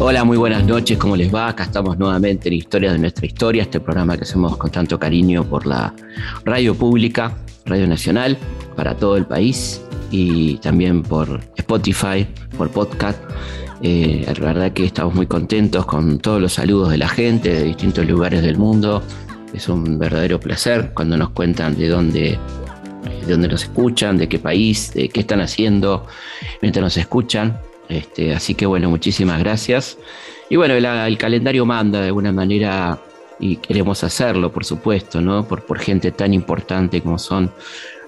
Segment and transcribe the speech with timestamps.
[0.00, 1.48] Hola, muy buenas noches, ¿cómo les va?
[1.48, 5.44] Acá estamos nuevamente en Historia de nuestra historia, este programa que hacemos con tanto cariño
[5.44, 5.92] por la
[6.44, 7.36] radio pública,
[7.66, 8.38] Radio Nacional,
[8.76, 12.26] para todo el país y también por Spotify,
[12.56, 13.18] por podcast.
[13.82, 17.64] Eh, la verdad que estamos muy contentos con todos los saludos de la gente de
[17.64, 19.02] distintos lugares del mundo.
[19.52, 22.38] Es un verdadero placer cuando nos cuentan de dónde,
[23.08, 26.06] de dónde nos escuchan, de qué país, qué están haciendo
[26.62, 27.60] mientras nos escuchan.
[27.88, 29.98] Este, así que bueno, muchísimas gracias.
[30.50, 32.98] Y bueno, el calendario manda de alguna manera
[33.40, 35.46] y queremos hacerlo, por supuesto, ¿no?
[35.46, 37.52] Por, por gente tan importante como son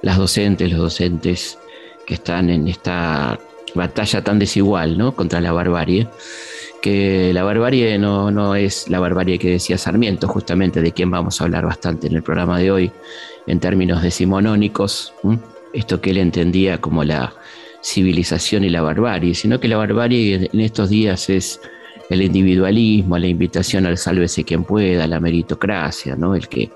[0.02, 1.58] las docentes, los docentes
[2.06, 3.38] que están en esta
[3.74, 5.14] batalla tan desigual, ¿no?
[5.14, 6.08] Contra la barbarie.
[6.80, 11.40] Que la barbarie no, no es la barbarie que decía Sarmiento, justamente de quien vamos
[11.40, 12.90] a hablar bastante en el programa de hoy,
[13.46, 15.12] en términos decimonónicos,
[15.72, 17.34] esto que él entendía como la
[17.82, 21.60] civilización y la barbarie, sino que la barbarie en estos días es
[22.10, 26.34] el individualismo, la invitación al sálvese quien pueda, la meritocracia, ¿no?
[26.34, 26.70] El que,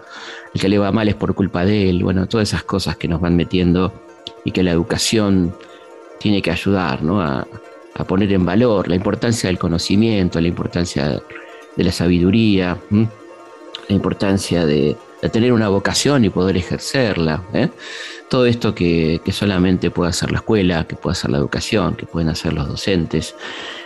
[0.54, 3.08] el que le va mal es por culpa de él, bueno, todas esas cosas que
[3.08, 3.92] nos van metiendo
[4.44, 5.54] y que la educación
[6.20, 7.20] tiene que ayudar, ¿no?
[7.20, 7.46] A,
[8.02, 11.22] poner en valor la importancia del conocimiento, la importancia
[11.76, 14.96] de la sabiduría, la importancia de,
[15.32, 17.42] tener una vocación y poder ejercerla.
[17.54, 17.68] ¿eh?
[18.28, 22.28] Todo esto que, solamente puede hacer la escuela, que puede hacer la educación, que pueden
[22.28, 23.34] hacer los docentes.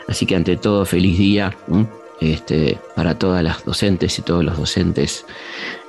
[0.08, 1.54] Así que ante todo, feliz día
[2.20, 5.26] este, para todas las docentes y todos los docentes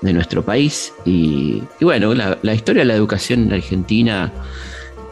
[0.02, 0.94] de nuestro país.
[1.06, 4.32] Y, bueno, la, historia de la educación en Argentina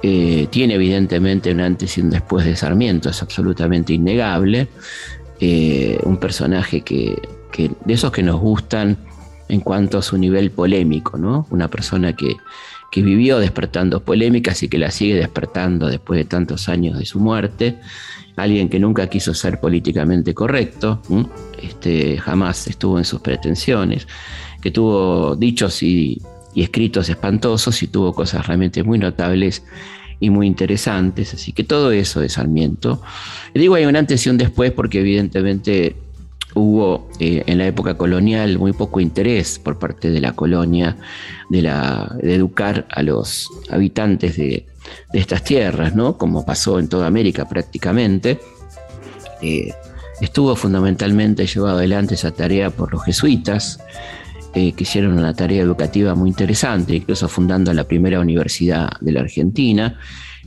[0.03, 4.67] eh, tiene evidentemente un antes y un después de Sarmiento, es absolutamente innegable.
[5.39, 8.98] Eh, un personaje que, que, de esos que nos gustan
[9.50, 11.48] en cuanto a su nivel polémico, ¿no?
[11.52, 12.36] Una persona que,
[12.92, 17.20] que vivió despertando polémicas y que la sigue despertando después de tantos años de su
[17.20, 17.80] muerte,
[18.36, 21.02] alguien que nunca quiso ser políticamente correcto,
[21.61, 24.08] este, jamás estuvo en sus pretensiones,
[24.61, 26.21] que tuvo dichos y,
[26.55, 29.64] escritos espantosos y tuvo cosas realmente muy notables
[30.20, 33.02] y muy interesantes, así que todo eso de Sarmiento.
[33.54, 35.95] Digo hay un antes y un después porque evidentemente
[36.58, 40.98] hubo eh, en la época colonial muy poco interés por parte de la colonia
[41.50, 44.66] de, la, educar a los habitantes de,
[45.14, 46.17] estas tierras, ¿no?
[46.17, 48.39] como pasó en toda América prácticamente.
[49.42, 49.73] Eh,
[50.22, 53.80] estuvo fundamentalmente llevado adelante esa tarea por los jesuitas,
[54.58, 59.20] eh, que hicieron una tarea educativa muy interesante, incluso fundando la primera universidad de la
[59.20, 60.00] Argentina.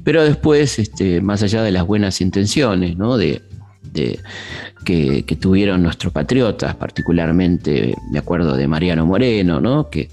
[0.02, 3.16] Pero después, este, más allá de las buenas intenciones, ¿no?
[3.16, 3.40] de,
[4.84, 9.88] que, tuvieron nuestros patriotas, particularmente me acuerdo de Mariano Moreno, ¿no?
[9.90, 10.08] que,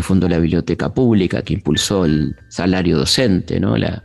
[0.00, 3.76] fundó la biblioteca pública, que impulsó el salario docente, ¿no?
[3.76, 4.02] la,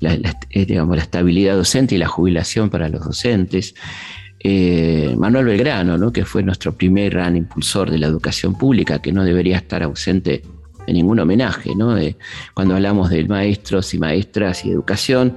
[0.00, 3.76] eh, digamos, la estabilidad docente y la jubilación para los docentes.
[4.42, 6.12] Eh, Manuel Belgrano, ¿no?
[6.12, 10.42] que fue nuestro primer gran impulsor de la educación pública, que no debería estar ausente
[10.86, 11.74] en ningún homenaje.
[11.76, 11.96] ¿no?
[12.54, 15.36] cuando hablamos de maestros y maestras y educación,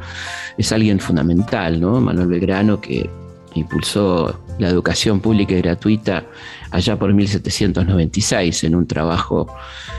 [0.57, 1.99] es alguien fundamental, ¿no?
[1.99, 3.09] Manuel Belgrano, que
[3.55, 6.25] impulsó la educación pública y gratuita
[6.71, 9.53] allá por 1796 en un trabajo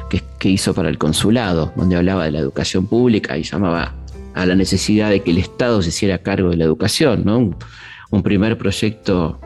[0.09, 3.95] que, hizo para el consulado, donde hablaba de la educación pública y llamaba
[4.35, 7.57] a la necesidad de que el Estado se hiciera cargo de la educación, ¿no?
[8.11, 9.41] Un, primer proyecto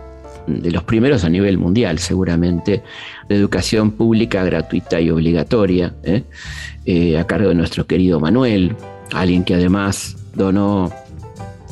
[0.47, 2.83] de los primeros a nivel mundial, seguramente,
[3.29, 6.25] de educación pública gratuita y obligatoria, ¿eh?
[6.87, 8.75] Eh, a cargo de nuestro querido Manuel,
[9.13, 10.91] alguien que además donó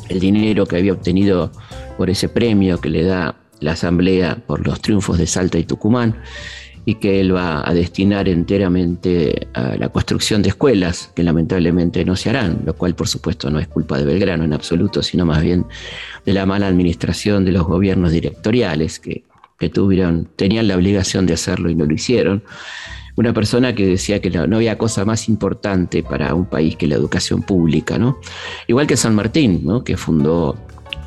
[0.09, 1.51] el dinero que había obtenido
[1.97, 6.15] por ese premio que le da la Asamblea por los triunfos de Salta y Tucumán
[6.87, 12.15] y que él va a destinar enteramente a la construcción de escuelas que lamentablemente no
[12.15, 15.41] se harán, lo cual por supuesto no es culpa de Belgrano en absoluto, sino más
[15.41, 15.65] bien
[16.25, 19.25] de la mala administración de los gobiernos directoriales que,
[19.73, 22.41] tuvieron, tenían la obligación de hacerlo y no lo hicieron.
[23.17, 26.95] Una persona que decía que no, había cosa más importante para un país que la
[26.95, 28.19] educación pública, ¿no?
[28.65, 29.83] Igual que San Martín, ¿no?
[29.83, 30.55] que fundó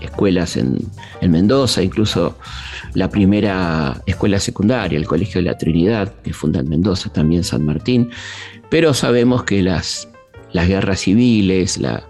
[0.01, 0.79] escuelas en,
[1.23, 2.37] Mendoza, incluso
[2.95, 7.65] la primera escuela secundaria, el Colegio de la Trinidad, que funda en Mendoza, también San
[7.65, 8.11] Martín,
[8.69, 10.09] pero sabemos que las,
[10.53, 12.03] guerras civiles, la,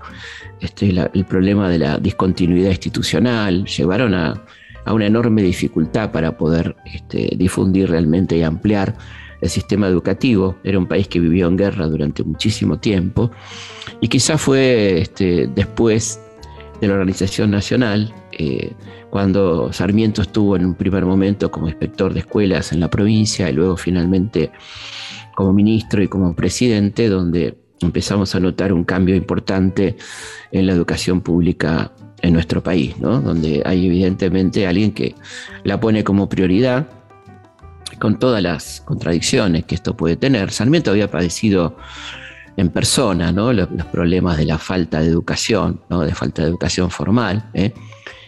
[0.61, 4.43] este, el problema de la discontinuidad institucional llevaron a,
[4.87, 8.97] una enorme dificultad para poder este, difundir realmente y ampliar
[9.41, 10.57] el sistema educativo.
[10.65, 13.31] Era un país que vivió en guerra durante muchísimo tiempo
[14.01, 16.21] y quizás fue este, después
[16.81, 18.73] de la Organización Nacional, eh,
[19.11, 23.53] cuando Sarmiento estuvo en un primer momento como inspector de escuelas en la provincia y
[23.53, 24.51] luego finalmente
[25.35, 29.97] como ministro y como presidente, donde empezamos a notar un cambio importante
[30.53, 31.93] en la educación pública
[32.23, 33.21] en nuestro país, ¿no?
[33.21, 35.15] donde hay evidentemente alguien que
[35.65, 36.89] la pone como prioridad,
[37.99, 40.51] con todas las contradicciones que esto puede tener.
[40.51, 41.77] Sarmiento había padecido
[42.61, 43.53] en persona ¿no?
[43.53, 47.51] los, problemas de la falta de educación, de falta de educación formal.
[47.55, 47.73] ¿eh?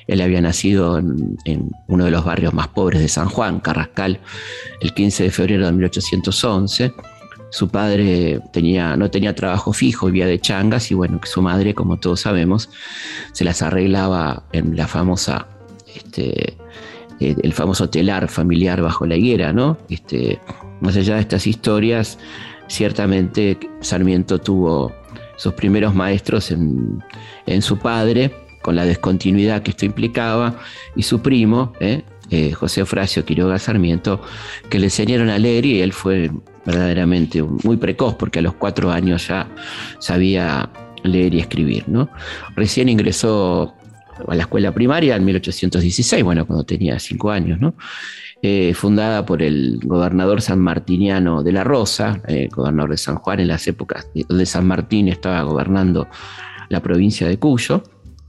[0.07, 4.21] Él había nacido en, uno de los barrios más pobres de San Juan, Carrascal,
[4.81, 6.93] el 15 de febrero de 1811
[7.51, 11.99] su padre tenía, no tenía trabajo fijo, vivía de changas y bueno, su madre, como
[11.99, 12.71] todos sabemos,
[13.33, 15.49] se las arreglaba en la famosa,
[15.95, 16.57] este,
[17.21, 19.77] eh, el famoso telar familiar bajo la higuera, ¿no?
[19.91, 20.41] Este,
[20.81, 22.19] más allá de estas historias,
[22.73, 24.93] ciertamente Sarmiento tuvo
[25.37, 28.33] sus primeros maestros en, su padre,
[28.63, 30.59] con la descontinuidad que esto implicaba,
[30.97, 32.03] y su primo, ¿eh?
[32.31, 34.23] Eh, José Ofracio Quiroga Sarmiento,
[34.71, 36.31] que le enseñaron a leer y él fue
[36.65, 39.49] verdaderamente muy precoz, porque a los cuatro años ya
[39.99, 40.71] sabía
[41.03, 41.85] leer y escribir.
[41.89, 42.09] ¿no?
[42.57, 43.75] Recién ingresó
[44.27, 47.75] a la escuela primaria en 1816, bueno, cuando tenía cinco años, ¿no?
[48.45, 53.47] Eh, fundada por el gobernador sanmartiniano de la Rosa, eh, gobernador de San Juan en
[53.47, 56.09] las épocas donde San Martín estaba gobernando
[56.69, 57.85] la provincia de Cuyo.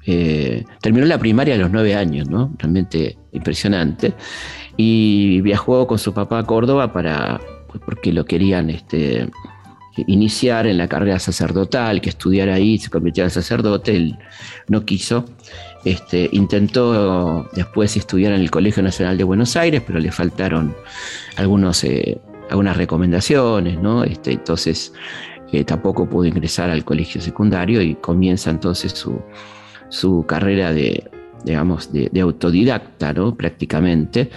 [0.06, 2.54] Eh, terminó la primaria a los nueve años, ¿no?
[2.60, 4.14] Realmente impresionante.
[4.78, 7.42] Y viajó con su papá a Córdoba para
[7.84, 9.32] porque lo querían este,
[10.08, 14.18] iniciar en la carrera sacerdotal, que estudiara ahí, se convirtiera en sacerdote, él
[14.68, 15.26] no quiso.
[15.86, 20.76] Este, intentó después estudiar en el Colegio Nacional de Buenos Aires, pero le faltaron
[21.36, 22.20] algunos, eh,
[22.50, 24.04] algunas recomendaciones, ¿no?
[24.04, 24.94] Este, entonces
[25.52, 29.22] eh, tampoco pudo ingresar al colegio secundario y comienza entonces su,
[29.90, 31.04] su carrera de,
[31.44, 33.36] digamos, de, autodidacta, ¿no?
[33.36, 34.30] prácticamente.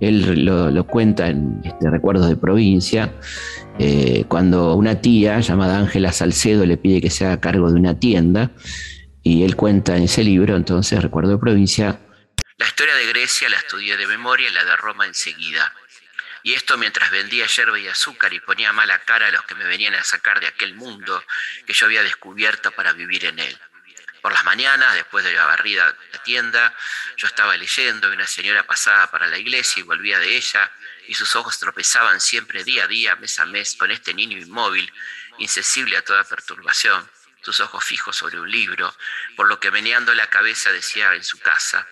[0.00, 3.12] Él lo, cuenta en este, Recuerdos de Provincia,
[3.78, 7.98] eh, cuando una tía llamada Ángela Salcedo le pide que se haga cargo de una
[7.98, 8.50] tienda,
[9.28, 12.00] y él cuenta en ese libro, entonces, Recuerdo de Provincia,
[12.56, 15.72] la historia de Grecia la estudié de memoria y la de Roma enseguida.
[16.42, 19.66] Y esto mientras vendía yerba y azúcar y ponía mala cara a los que me
[19.66, 21.22] venían a sacar de aquel mundo
[21.66, 23.58] que yo había descubierto para vivir en él.
[24.22, 26.74] Por las mañanas, después de la barrida de la tienda,
[27.16, 30.72] yo estaba leyendo y una señora pasaba para la iglesia y volvía de ella,
[31.06, 34.90] y sus ojos tropezaban siempre día a día, mes a mes, con este niño inmóvil,
[35.38, 37.08] insensible a toda perturbación,
[37.48, 38.92] sus ojos fijos sobre un libro,
[39.34, 41.86] por lo que meneando la cabeza decía en su casa,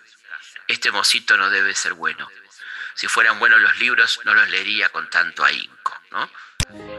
[0.69, 2.29] este mocito no debe ser bueno.
[2.95, 6.29] Si fueran buenos los libros, no los leería con tanto ahínco, ¿no?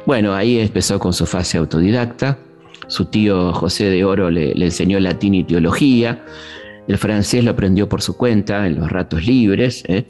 [0.07, 2.39] Bueno, ahí empezó con su fase autodidacta,
[2.87, 6.25] su tío José de Oro le, enseñó latín y teología.
[6.87, 9.83] El francés lo aprendió por su cuenta en los ratos libres.
[9.87, 10.05] ¿eh?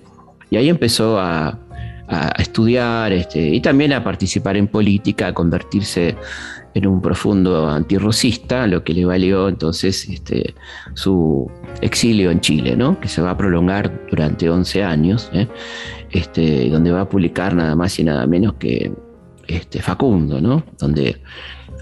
[0.50, 1.60] Y ahí empezó a,
[2.38, 6.16] estudiar este, y también a participar en política, a convertirse
[6.78, 10.54] en un profundo antirrocista, lo que le valió entonces este,
[10.94, 11.52] su
[11.82, 13.00] exilio en Chile, ¿no?
[13.00, 15.48] que se va a prolongar durante 11 años, ¿eh?
[16.12, 18.92] este, donde va a publicar nada más y nada menos que
[19.48, 20.64] este, Facundo, ¿no?
[20.78, 21.22] donde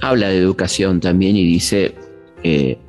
[0.02, 1.94] habla de educación también y dice,
[2.44, 2.80] eh,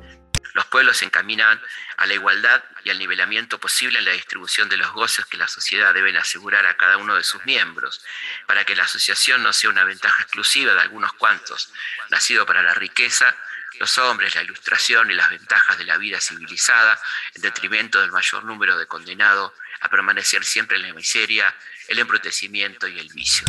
[0.53, 1.57] los pueblos se encaminan
[1.97, 5.49] a la igualdad y al nivelamiento posible en la distribución de los goces que la
[5.49, 8.01] sociedad debe asegurar a cada uno de sus miembros,
[8.47, 11.73] para que la asociación no sea una ventaja exclusiva de algunos cuantos,
[12.09, 13.35] nacido para la riqueza,
[13.77, 16.97] los hombres, la ilustración y las ventajas de la vida civilizada,
[17.35, 19.51] en detrimento del mayor número de condenados
[19.81, 21.53] a permanecer siempre en la miseria,
[21.89, 23.45] el embrutecimiento y el vicio.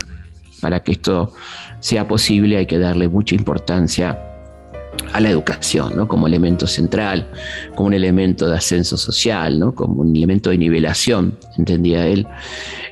[0.61, 1.37] Para que esto
[1.81, 4.19] sea posible hay que darle mucha importancia
[5.13, 6.07] a la educación, ¿no?
[6.07, 7.27] como elemento central,
[7.75, 9.75] como un elemento de ascenso social, ¿no?
[9.75, 12.27] como un elemento de nivelación, entendía él.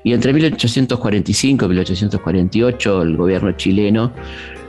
[0.04, 4.12] Y entre 1845 y 1848 el gobierno chileno,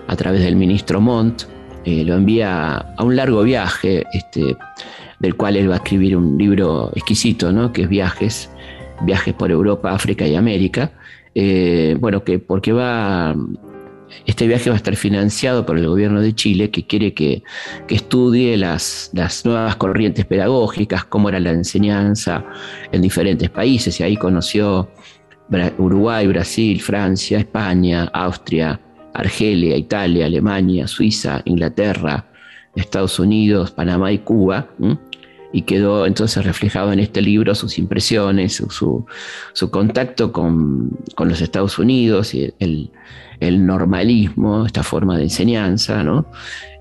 [0.08, 1.44] a través del ministro Montt,
[1.86, 4.58] eh, lo envía a un largo viaje, este,
[5.20, 7.72] del cual él va a escribir un libro exquisito, ¿no?
[7.72, 8.50] que es Viajes,
[9.02, 10.92] Viajes por Europa, África y América,
[11.40, 13.36] eh, bueno, que porque va,
[14.26, 17.44] este viaje va a estar financiado por el gobierno de Chile, que quiere que,
[17.90, 19.12] estudie las,
[19.46, 22.46] nuevas corrientes pedagógicas, cómo era la enseñanza
[22.92, 24.90] en diferentes países, y ahí conoció
[25.78, 28.80] Uruguay, Brasil, Francia, España, Austria,
[29.14, 32.26] Argelia, Italia, Alemania, Suiza, Inglaterra,
[32.76, 34.68] Estados Unidos, Panamá y Cuba
[35.54, 39.06] y quedó entonces reflejado en este libro sus impresiones, su,
[39.72, 46.26] contacto con, los Estados Unidos, y el, normalismo, esta forma de enseñanza, ¿no?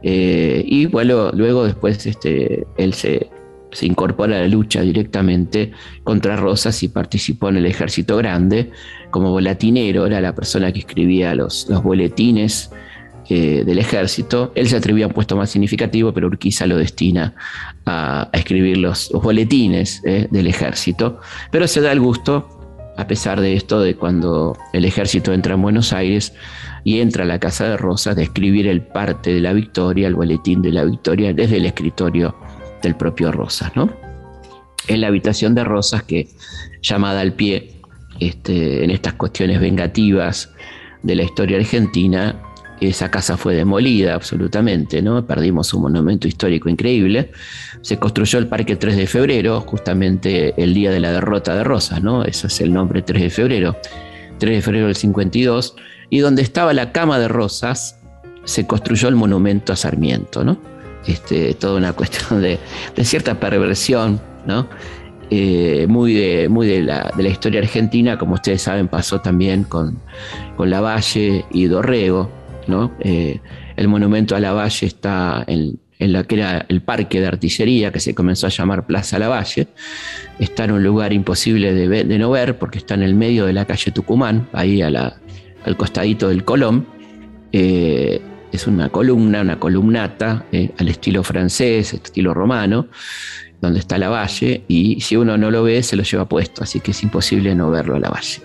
[0.02, 3.30] Eh, y bueno, luego después este, él se,
[3.82, 8.70] incorpora a la lucha directamente contra Rosas y participó en el ejército grande
[9.10, 12.70] como volatinero, era la persona que escribía los boletines
[13.28, 14.52] eh, del ejército.
[14.54, 17.34] Él se atribuía a un puesto más significativo, pero Urquiza lo destina
[17.84, 21.18] a, escribir los, boletines eh, del ejército.
[21.50, 22.48] Pero se da el gusto,
[22.96, 26.34] a pesar de esto, de cuando el ejército entra en Buenos Aires
[26.84, 30.14] y entra a la Casa de Rosas, de escribir el parte de la victoria, el
[30.14, 32.36] boletín de la victoria, desde el escritorio
[32.80, 33.90] del propio Rosas, ¿no?
[34.86, 36.28] En la habitación de Rosas, que
[36.80, 37.72] llamada al pie
[38.20, 40.52] este, en estas cuestiones vengativas
[41.02, 42.40] de la historia argentina,
[42.80, 45.26] esa casa fue demolida absolutamente, ¿no?
[45.26, 47.30] Perdimos un monumento histórico increíble.
[47.80, 52.02] Se construyó el Parque 3 de Febrero, justamente el día de la derrota de Rosas,
[52.02, 52.24] ¿no?
[52.24, 53.76] Ese es el nombre 3 de Febrero.
[54.38, 55.76] 3 de febrero del 52.
[56.10, 57.98] Y donde estaba la cama de Rosas,
[58.44, 60.58] se construyó el monumento a Sarmiento, ¿no?
[61.06, 62.58] Este, toda una cuestión de,
[63.02, 64.68] cierta perversión, ¿no?
[65.28, 69.98] Eh, muy, de, muy de, la, historia argentina, como ustedes saben, pasó también con,
[70.56, 72.30] con Lavalle y Dorrego,
[73.00, 73.40] Eh,
[73.76, 78.00] el monumento a Lavalle está en, en la que era el parque de artillería, que
[78.00, 79.68] se comenzó a llamar Plaza Lavalle.
[80.38, 83.64] Está en un lugar imposible de, no ver porque está en el medio de la
[83.64, 85.12] calle Tucumán, ahí al
[85.76, 86.86] costadito del Colón.
[87.52, 88.20] Eh,
[88.52, 92.88] es una columna, una columnata eh, al estilo francés, estilo romano,
[93.60, 96.90] donde está Lavalle, y si uno no lo ve, se lo lleva puesto, así que
[96.90, 98.42] es imposible no verlo a Lavalle.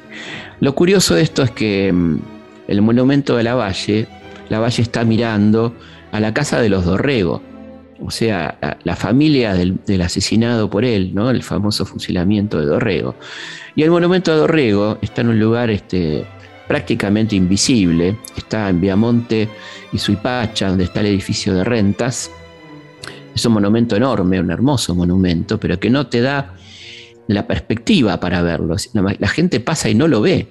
[0.60, 2.20] Lo curioso de esto es que mm,
[2.68, 4.08] el monumento de Lavalle,
[4.50, 5.76] Lavalle está mirando
[6.12, 7.42] a la casa de los Dorrego,
[8.04, 11.30] o sea, la, familia del, asesinado por él, ¿no?
[11.30, 13.16] el famoso fusilamiento de Dorrego.
[13.76, 16.26] Y el monumento de Dorrego está en un lugar este,
[16.68, 19.48] prácticamente invisible, está en Viamonte
[19.94, 22.32] y Suipacha, donde está el edificio de rentas.
[23.34, 26.56] Es un monumento enorme, un hermoso monumento, pero que no te da
[27.28, 28.76] la perspectiva para verlo.
[28.94, 30.48] La gente pasa y no lo ve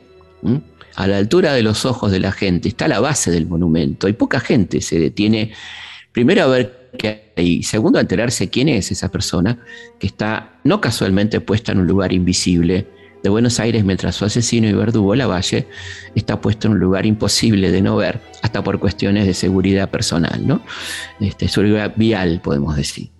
[0.96, 4.12] a la altura de los ojos de la gente, está la base del monumento y
[4.12, 5.52] poca gente se detiene
[6.12, 9.58] primero a ver qué hay segundo a enterarse quién es esa persona
[9.98, 12.86] que está no casualmente puesta en un lugar invisible
[13.22, 15.66] de Buenos Aires mientras su asesino y verdugo Lavalle
[16.14, 20.46] está puesto en un lugar imposible de no ver, hasta por cuestiones de seguridad personal,
[20.46, 20.62] ¿no?
[21.20, 23.10] Este, seguridad vial, podemos decir.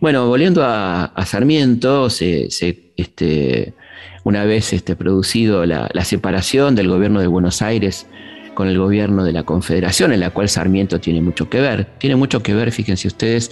[0.00, 2.48] Bueno, volviendo a, Sarmiento, se,
[2.96, 3.74] este,
[4.24, 8.06] una vez este, producido la, separación del gobierno de Buenos Aires
[8.54, 11.86] con el gobierno de la Confederación, en la cual Sarmiento tiene mucho que ver.
[11.98, 13.50] Tiene mucho que ver, fíjense ustedes,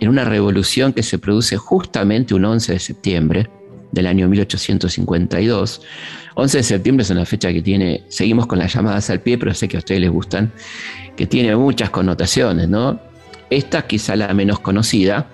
[0.00, 3.50] en una revolución que se produce justamente un 11 de septiembre
[3.92, 5.82] del año 1852.
[6.34, 9.54] 11 de septiembre es una fecha que tiene, seguimos con las llamadas al pie, pero
[9.54, 10.52] sé que a ustedes les gustan,
[11.16, 13.00] que tiene muchas connotaciones, ¿no?
[13.50, 15.28] Esta quizá la menos conocida,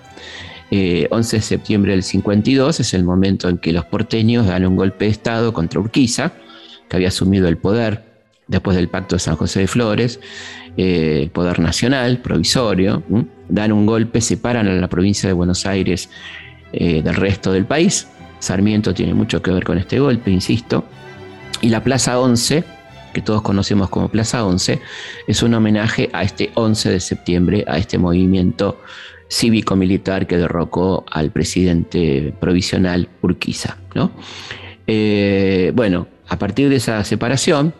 [0.71, 4.75] 11 eh, de septiembre del 52 es el momento en que los porteños dan un
[4.75, 6.33] golpe de Estado contra Urquiza,
[6.89, 8.03] que había asumido el poder
[8.47, 10.19] después del pacto de San José de Flores,
[10.77, 13.03] eh, poder nacional, provisorio,
[13.47, 16.09] dan un golpe, separan a la provincia de Buenos Aires
[16.73, 18.07] eh, del resto del país.
[18.39, 20.85] Sarmiento tiene mucho que ver con este golpe, insisto.
[21.61, 22.63] Y la Plaza 11,
[23.13, 24.81] que todos conocemos como Plaza 11,
[25.27, 28.81] es un homenaje a este 11 de septiembre, a este movimiento
[29.29, 33.77] cívico-militar que derrocó al presidente provisional Urquiza.
[33.93, 34.11] ¿no?
[34.87, 37.73] Eh, bueno, a partir de esa separación,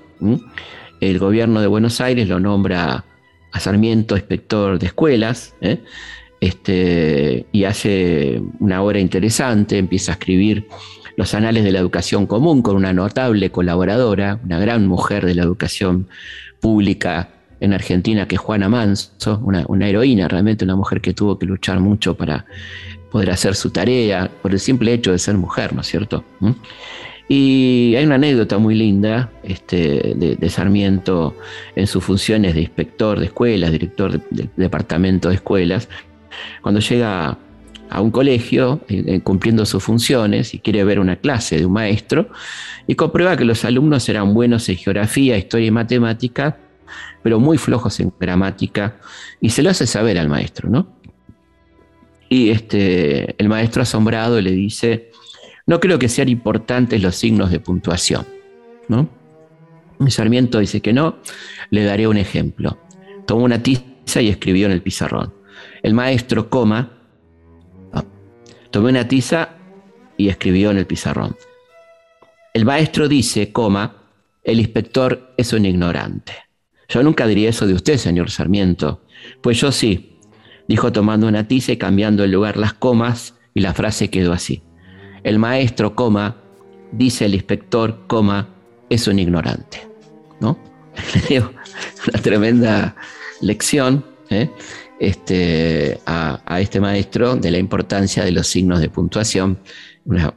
[1.02, 3.06] el gobierno de Buenos Aires lo nombra
[3.52, 5.80] a Sarmiento inspector de escuelas, ¿eh?
[6.42, 10.68] este, y hace una obra interesante, empieza a escribir
[11.16, 15.44] los anales de la educación común con una notable colaboradora, una gran mujer de la
[15.44, 16.08] educación
[16.60, 17.30] pública
[17.66, 22.16] en Argentina, que Juana Manso, una, heroína, realmente una mujer que tuvo que luchar mucho
[22.16, 22.46] para
[23.12, 26.24] poder hacer su tarea, por el simple hecho de ser mujer, ¿no es cierto?
[26.40, 26.52] ¿Mm?
[27.28, 31.36] Y hay una anécdota muy linda este, de, Sarmiento
[31.76, 35.90] en sus funciones de inspector de escuelas, director del departamento de escuelas,
[36.62, 37.38] cuando llega
[37.90, 41.74] a un colegio eh, eh, cumpliendo sus funciones y quiere ver una clase de un
[41.74, 42.30] maestro
[42.88, 46.58] y comprueba que los alumnos eran buenos en geografía, historia y matemática,
[47.24, 48.98] pero muy flojos en gramática,
[49.42, 50.96] y se lo hace saber al maestro, ¿no?
[52.30, 55.12] Y este, el maestro asombrado le dice,
[55.66, 58.26] no creo que sean importantes los signos de puntuación,
[58.88, 59.10] ¿no?
[60.08, 61.18] Sarmiento dice que no,
[61.70, 62.78] le daré un ejemplo.
[63.26, 65.34] Tomó una tiza y escribió en el pizarrón.
[65.82, 66.92] El maestro, coma,
[68.72, 69.50] tomó una tiza
[70.18, 71.36] y escribió en el pizarrón.
[72.54, 73.96] El maestro dice, coma,
[74.44, 76.34] el inspector es un ignorante.
[76.90, 79.02] Yo nunca diría eso de usted, señor Sarmiento.
[79.42, 80.20] Pues yo sí,
[80.68, 84.62] dijo tomando una tiza y cambiando el lugar las comas, y la frase quedó así.
[85.24, 86.36] El maestro, coma,
[86.92, 88.50] dice el inspector, coma,
[88.90, 89.88] es un ignorante.
[90.40, 90.60] ¿No?
[91.30, 92.96] una tremenda
[93.42, 94.50] lección ¿eh?
[95.00, 99.60] este, a, este maestro de la importancia de los signos de puntuación,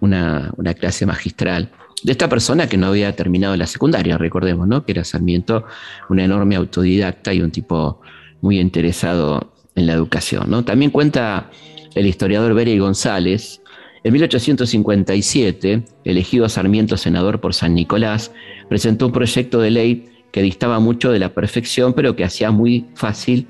[0.00, 4.84] una, clase magistral de esta persona que no había terminado la secundaria, recordemos, ¿no?
[4.84, 5.64] que era Sarmiento,
[6.08, 8.00] una enorme autodidacta y un tipo
[8.40, 10.50] muy interesado en la educación.
[10.50, 10.64] ¿no?
[10.64, 11.50] También cuenta
[11.94, 13.60] el historiador Beri González,
[14.04, 18.32] en 1857, elegido Sarmiento senador por San Nicolás,
[18.68, 22.86] presentó un proyecto de ley que distaba mucho de la perfección, pero que hacía muy
[22.94, 23.48] fácil.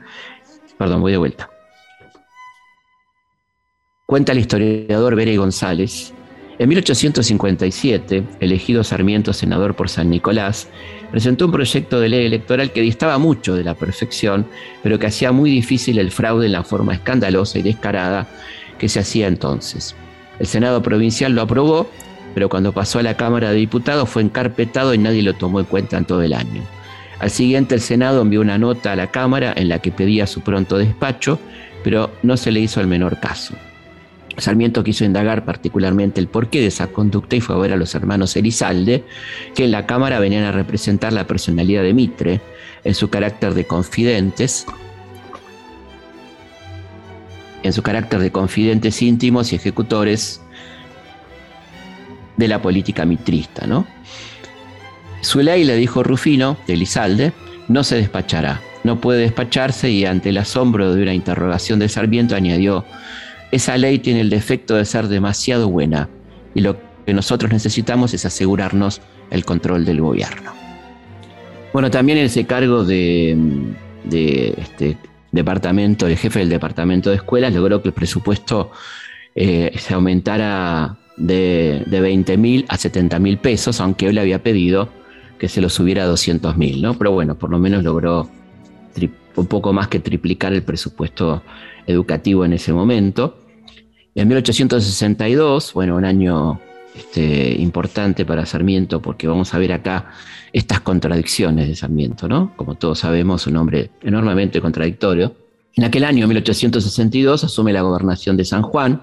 [0.78, 1.50] Perdón, voy de vuelta.
[4.06, 6.14] Cuenta el historiador Bere González.
[6.58, 10.68] En 1857, elegido Sarmiento senador por San Nicolás,
[11.10, 14.46] presentó un proyecto de ley electoral que distaba mucho de la perfección,
[14.82, 18.28] pero que hacía muy difícil el fraude en la forma escandalosa y descarada
[18.78, 19.94] que se hacía entonces.
[20.40, 21.88] El Senado provincial lo aprobó
[22.34, 25.66] pero cuando pasó a la Cámara de Diputados fue encarpetado y nadie lo tomó en
[25.66, 26.62] cuenta en todo el año.
[27.18, 30.42] Al siguiente el Senado envió una nota a la Cámara en la que pedía su
[30.42, 31.40] pronto despacho,
[31.82, 33.54] pero no se le hizo el menor caso.
[34.38, 37.94] Sarmiento quiso indagar particularmente el porqué de esa conducta y fue a ver a los
[37.94, 39.04] hermanos Elizalde,
[39.54, 42.40] que en la Cámara venían a representar la personalidad de Mitre
[42.84, 44.66] en su carácter de confidentes,
[47.62, 50.40] en su carácter de confidentes íntimos y ejecutores
[52.36, 53.66] de la política mitrista.
[53.66, 53.86] ¿no?
[55.20, 57.32] Su ley, le dijo Rufino, de Elizalde,
[57.66, 62.36] no se despachará, no puede despacharse y ante el asombro de una interrogación de Sarmiento
[62.36, 62.84] añadió,
[63.50, 66.08] esa ley tiene el defecto de ser demasiado buena
[66.54, 66.76] y lo
[67.06, 69.00] que nosotros necesitamos es asegurarnos
[69.30, 70.52] el control del gobierno.
[71.72, 73.36] Bueno, también ese cargo de,
[74.10, 74.96] este
[75.32, 78.70] departamento, el jefe del departamento de escuelas, logró que el presupuesto
[79.34, 84.42] eh, se aumentara de, de 20 mil a 70 mil pesos, aunque él le había
[84.42, 84.88] pedido
[85.38, 86.94] que se lo subiera a 200 mil, ¿no?
[86.94, 88.28] Pero bueno, por lo menos logró
[89.36, 91.42] un poco más que triplicar el presupuesto
[91.88, 93.38] educativo en ese momento.
[94.14, 96.60] En 1862, bueno, un año
[96.94, 100.12] este, importante para Sarmiento, porque vamos a ver acá
[100.52, 102.52] estas contradicciones de Sarmiento, ¿no?
[102.56, 105.34] Como todos sabemos, un hombre enormemente contradictorio.
[105.74, 109.02] En aquel año, 1862, asume la gobernación de San Juan,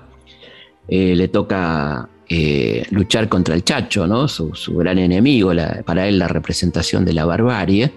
[0.87, 5.51] eh, le toca eh, luchar contra el Chacho, su, gran enemigo,
[5.85, 7.91] para él la representación de la barbarie,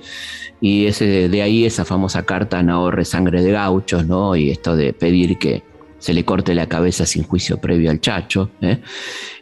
[0.61, 4.05] y ese, de ahí esa famosa carta no ahorre sangre de gauchos,
[4.37, 5.63] y esto de pedir que
[5.99, 8.51] se le corte la cabeza sin juicio previo al Chacho.
[8.61, 8.79] ¿eh?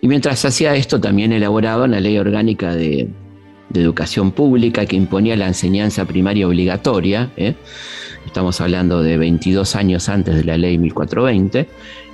[0.01, 3.09] Y mientras hacía esto, también elaboraba una ley orgánica de,
[3.69, 7.31] de educación pública que imponía la enseñanza primaria obligatoria.
[8.27, 11.69] Estamos hablando de 22 años antes de la ley 1420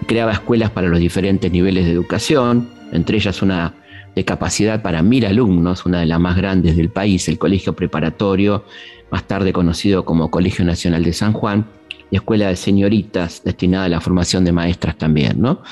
[0.07, 3.75] creaba escuelas para los diferentes niveles de educación, entre ellas una
[4.15, 8.65] de capacidad para mil alumnos, una de las más grandes del país, el Colegio Preparatorio,
[9.11, 11.67] más tarde conocido como Colegio Nacional de San Juan,
[12.11, 15.41] y escuela de señoritas destinada a la formación de maestras también.
[15.41, 15.63] ¿no?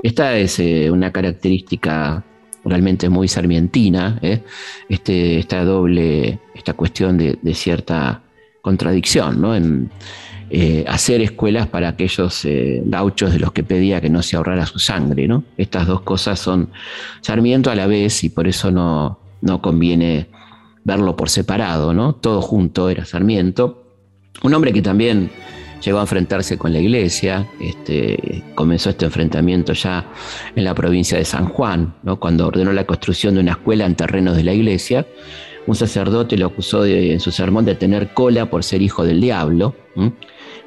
[0.00, 2.22] Esta es eh, una característica
[2.64, 4.40] realmente muy sarmientina, ¿eh?
[4.88, 8.22] este, esta doble, esta cuestión de, de cierta
[8.62, 9.54] contradicción ¿no?
[9.54, 9.90] en,
[10.52, 14.66] eh, hacer escuelas para aquellos eh, gauchos de los que pedía que no se ahorrara
[14.66, 15.28] su sangre.
[15.28, 15.44] ¿no?
[15.56, 16.70] Estas dos cosas son
[17.20, 20.26] Sarmiento a la vez y por eso no, no conviene
[20.82, 21.94] verlo por separado.
[21.94, 22.16] ¿no?
[22.16, 23.84] Todo junto era Sarmiento.
[24.42, 25.30] Un hombre que también
[25.84, 30.04] llegó a enfrentarse con la iglesia, este, comenzó este enfrentamiento ya
[30.56, 32.18] en la provincia de San Juan, ¿no?
[32.18, 35.06] cuando ordenó la construcción de una escuela en terrenos de la iglesia.
[35.66, 39.74] Un sacerdote lo acusó en su sermón de tener cola por ser hijo del diablo.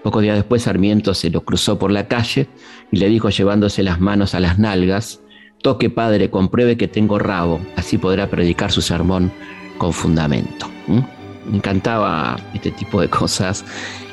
[0.03, 2.47] Pocos días después Sarmiento se lo cruzó por la calle
[2.91, 5.21] y le dijo llevándose las manos a las nalgas,
[5.61, 9.31] toque padre, compruebe que tengo rabo, así podrá predicar su sermón
[9.77, 10.69] con fundamento.
[10.87, 13.65] Me encantaba este tipo de cosas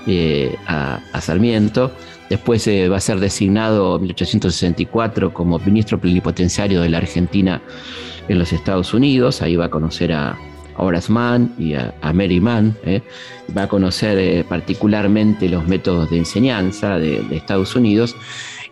[0.07, 1.93] eh, a, Sarmiento.
[2.31, 7.61] Después eh, va a ser designado en 1864 como ministro plenipotenciario de la Argentina
[8.29, 9.43] en los Estados Unidos.
[9.43, 10.39] Ahí va a conocer a,
[10.81, 12.77] Horace Mann y a, Mary Mann.
[12.85, 13.03] ¿eh?
[13.57, 18.17] Va a conocer eh, particularmente los métodos de enseñanza de, Estados Unidos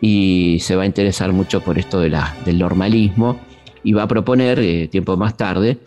[0.01, 3.41] y se va a interesar mucho por esto del normalismo
[3.83, 5.79] y va a proponer, eh, tiempo más tarde,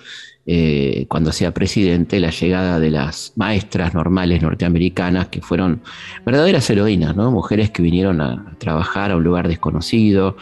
[1.08, 5.82] cuando sea presidente, la llegada de las maestras normales norteamericanas que fueron
[6.26, 7.32] verdaderas heroínas, ¿no?
[7.32, 10.36] mujeres que vinieron a, trabajar a un lugar desconocido,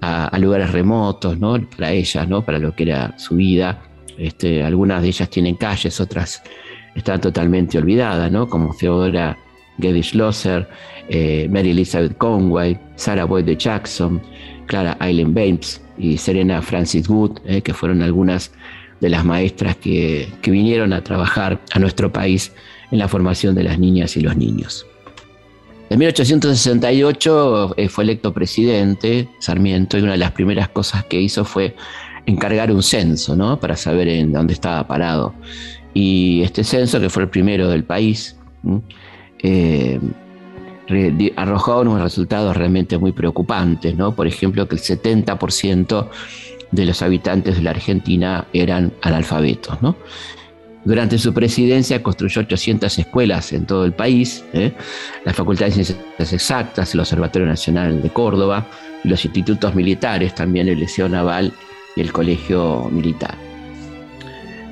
[0.00, 1.60] a, lugares remotos, ¿no?
[1.76, 2.42] para ellas, ¿no?
[2.42, 6.42] para lo que era su vida este, algunas de ellas tienen calles, otras
[6.94, 8.48] están totalmente olvidadas, ¿no?
[8.48, 9.36] como Theodora
[9.78, 10.68] Geddy Schlosser,
[11.08, 14.22] eh, Mary Elizabeth Conway, Sarah Boyd de Jackson,
[14.66, 18.52] Clara Eileen Bates y Serena Francis Wood, eh, que fueron algunas
[19.00, 22.52] de las maestras que, vinieron a trabajar a nuestro país
[22.90, 24.86] en la formación de las niñas y los niños.
[25.90, 31.44] En 1868 eh, fue electo presidente Sarmiento y una de las primeras cosas que hizo
[31.44, 31.76] fue
[32.26, 33.58] encargar un censo, ¿no?
[33.58, 35.34] Para saber en dónde estaba parado.
[35.92, 38.36] Y este censo, que fue el primero del país,
[39.42, 40.00] eh,
[41.36, 44.14] arrojó unos resultados realmente muy preocupantes, ¿no?
[44.14, 46.08] Por ejemplo, que el 70%
[46.70, 49.96] de los habitantes de la Argentina eran analfabetos, ¿no?
[50.84, 54.72] Durante su presidencia construyó 800 escuelas en todo el país, ¿eh?
[55.24, 58.66] la Facultad de Ciencias Exactas, el Observatorio Nacional de Córdoba,
[59.02, 61.54] los institutos militares, también el Liceo Naval
[61.96, 63.36] y el Colegio Militar.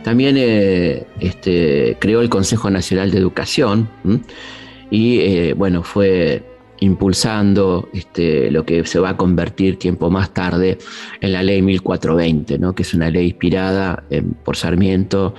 [0.03, 3.89] También eh, este, creó el Consejo Nacional de Educación
[4.91, 6.45] y eh, bueno, fue
[6.81, 10.79] impulsando este, lo que se va a convertir tiempo más tarde
[11.21, 12.75] en la ley 1420, ¿no?
[12.75, 14.03] que es una ley inspirada
[14.43, 15.35] por Sarmiento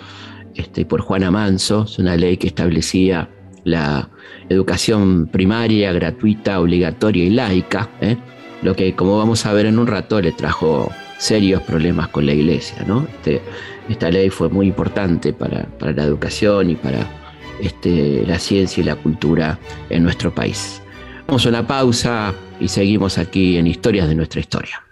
[0.56, 3.30] este, y por Juana Manso, es una ley que establecía
[3.66, 4.10] la
[4.48, 8.18] educación primaria, gratuita, obligatoria y laica, ¿eh?
[8.62, 12.34] lo que como vamos a ver en un rato le trajo serios problemas con la
[12.34, 12.84] iglesia.
[12.88, 13.08] ¿no?
[13.10, 13.42] Este,
[13.90, 17.08] esta ley fue muy importante para, la educación y para
[17.62, 20.82] este, la ciencia y la cultura en nuestro país.
[21.28, 24.84] Vamos a una pausa y seguimos aquí en Historias de nuestra historia.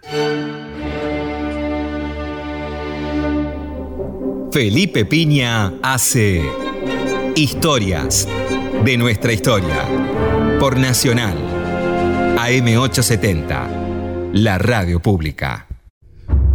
[4.52, 6.42] Felipe Piña hace
[7.34, 8.28] Historias
[8.84, 9.86] de nuestra historia
[10.60, 11.38] por Nacional
[12.36, 15.71] AM870, la radio pública.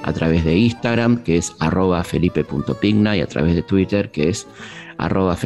[0.04, 4.46] a través de Instagram, que es arroba felipe.pigna, y a través de Twitter, que es
[4.98, 5.36] arroba.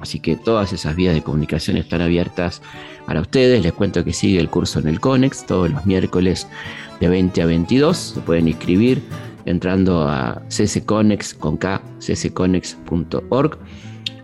[0.00, 2.60] Así que todas esas vías de comunicación están abiertas
[3.06, 3.62] para ustedes.
[3.62, 6.46] Les cuento que sigue el curso en el CONEX todos los miércoles
[7.00, 7.96] de 20 a 22.
[7.96, 9.02] Se pueden inscribir
[9.46, 11.58] entrando a ccconex con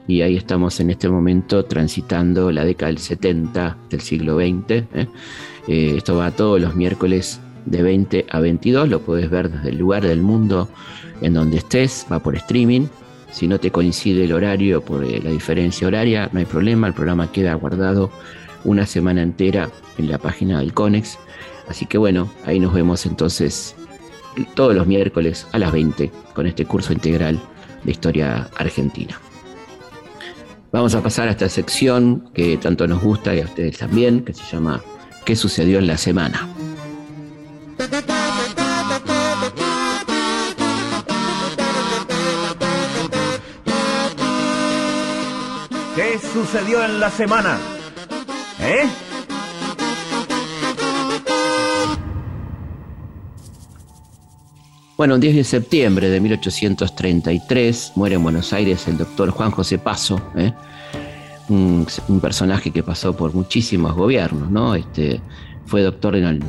[0.09, 4.71] y ahí estamos en este momento transitando la década del 70 del siglo XX.
[4.71, 4.87] ¿eh?
[5.68, 9.77] Eh, esto va todos los miércoles de 20 a 22, lo puedes ver desde el
[9.77, 10.68] lugar del mundo
[11.21, 12.87] en donde estés, va por streaming.
[13.31, 16.94] Si no te coincide el horario por eh, la diferencia horaria, no hay problema, el
[16.94, 18.11] programa queda guardado
[18.64, 19.68] una semana entera
[19.99, 21.18] en la página del CONEX.
[21.68, 23.77] Así que bueno, ahí nos vemos entonces
[24.55, 27.38] todos los miércoles a las 20 con este curso integral
[27.85, 29.21] de historia argentina.
[30.71, 34.35] Vamos a pasar a esta sección que tanto nos gusta y a ustedes también, que
[34.35, 34.83] se llama
[35.25, 36.47] ¿Qué sucedió en la semana?
[45.97, 47.59] ¿Qué sucedió en la semana?
[48.61, 48.87] ¿Eh?
[54.99, 59.79] Bueno, el 10 de septiembre de 1833 muere en Buenos Aires el doctor Juan José
[59.79, 60.53] Paso, ¿eh?
[61.49, 61.87] un,
[62.21, 64.75] personaje que pasó por muchísimos gobiernos, ¿no?
[64.75, 65.21] Este,
[65.67, 66.41] fue doctor en,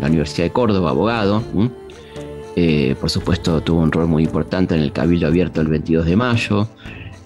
[0.00, 1.44] la Universidad de Córdoba, abogado.
[2.56, 6.16] Eh, por supuesto, tuvo un rol muy importante en el Cabildo Abierto el 22 de
[6.16, 6.68] mayo.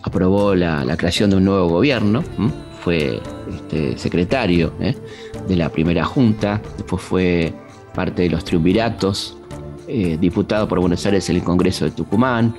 [0.02, 2.22] Aprobó la, creación de un nuevo gobierno.
[2.82, 3.18] Fue
[3.50, 4.94] este, secretario ¿eh?
[5.48, 6.60] de la primera junta.
[6.76, 7.54] Después fue
[7.94, 9.38] parte de los triunviratos
[9.92, 12.54] eh, diputado por Buenos Aires en el Congreso de Tucumán,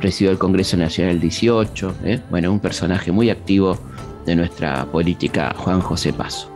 [0.00, 3.78] presidió el Congreso Nacional 18, eh, bueno, un personaje muy activo
[4.24, 6.50] de nuestra política, Juan José Paso.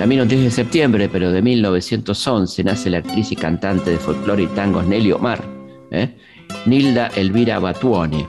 [0.00, 4.42] También el 10 de septiembre, pero de 1911, nace la actriz y cantante de folclore
[4.42, 5.44] y tangos Nelly Omar,
[5.92, 6.16] eh,
[6.66, 8.26] Nilda Elvira Batuone,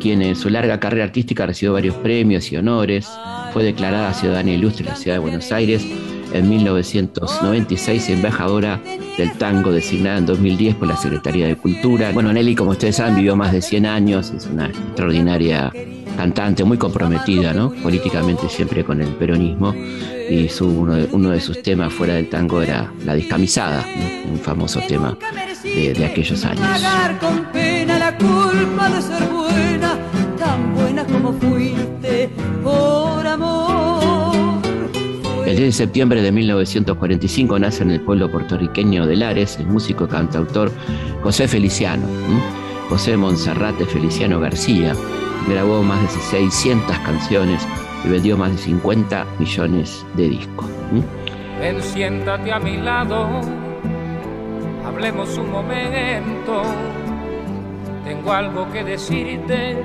[0.00, 3.08] quien en su larga carrera artística recibió varios premios y honores,
[3.52, 5.86] fue declarada ciudadana ilustre de la ciudad de Buenos Aires
[6.32, 8.80] en 1996 embajadora
[9.16, 12.12] del tango designada en 2010 por la Secretaría de Cultura.
[12.12, 15.72] Bueno, Nelly, como ustedes saben, vivió más de 100 años, es una extraordinaria
[16.16, 17.70] cantante, muy comprometida, ¿no?
[17.70, 19.74] Políticamente siempre con el peronismo
[20.30, 23.84] y su, uno, de, sus temas fuera del tango era La discamisada,
[24.30, 25.16] un famoso tema
[25.62, 26.66] de, de aquellos años.
[35.52, 40.08] El 10 de septiembre de 1945 nace en el pueblo puertorriqueño de Lares el músico
[40.08, 40.72] cantautor
[41.22, 42.06] José Feliciano.
[42.88, 44.94] José Monserrate Feliciano García
[45.46, 47.68] grabó más de 600 canciones
[48.02, 50.70] y vendió más de 50 millones de discos.
[52.50, 53.42] A mi lado,
[54.86, 56.62] hablemos un momento.
[58.06, 59.84] Tengo algo que decirte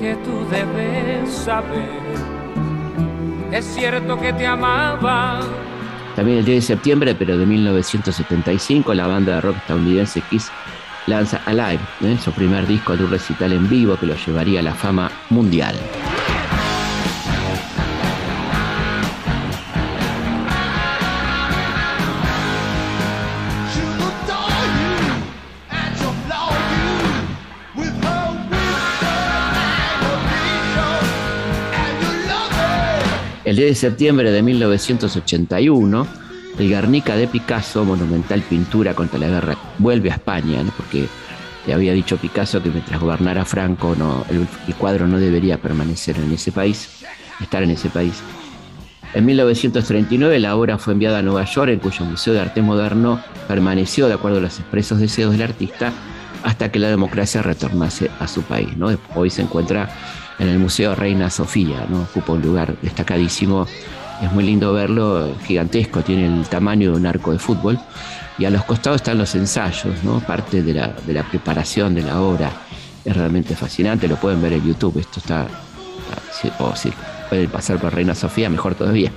[0.00, 2.29] que tú debes saber.
[3.52, 5.40] Es cierto que te amaba.
[6.14, 10.50] También el 10 de septiembre, pero de 1975, la banda de rock estadounidense Kiss
[11.06, 12.16] lanza Alive, ¿eh?
[12.22, 15.74] su primer disco de un recital en vivo que lo llevaría a la fama mundial.
[33.50, 36.06] El 10 de septiembre de 1981,
[36.56, 41.08] el Guernica de Picasso, monumental pintura contra la guerra, vuelve a España, porque
[41.66, 46.30] le había dicho Picasso que mientras gobernara Franco no, el, cuadro no debería permanecer en
[46.30, 47.02] ese país,
[47.40, 48.22] estar en ese país.
[49.14, 53.20] En 1939 la obra fue enviada a Nueva York, en cuyo Museo de Arte Moderno
[53.48, 55.92] permaneció de acuerdo a los expresos deseos del artista
[56.42, 58.76] hasta que la democracia retornase a su país.
[58.76, 58.88] ¿no?
[59.14, 59.88] Hoy se encuentra
[60.38, 62.02] en el Museo Reina Sofía, ¿no?
[62.02, 63.66] ocupa un lugar destacadísimo.
[64.22, 67.78] Es muy lindo verlo, gigantesco, tiene el tamaño de un arco de fútbol.
[68.38, 70.20] Y a los costados están los ensayos, ¿no?
[70.20, 72.50] parte de la, preparación de la obra.
[73.04, 74.98] Es realmente fascinante, lo pueden ver en YouTube.
[74.98, 75.46] Esto está,
[76.58, 76.92] o si
[77.28, 79.10] pueden pasar por Reina Sofía, mejor todavía.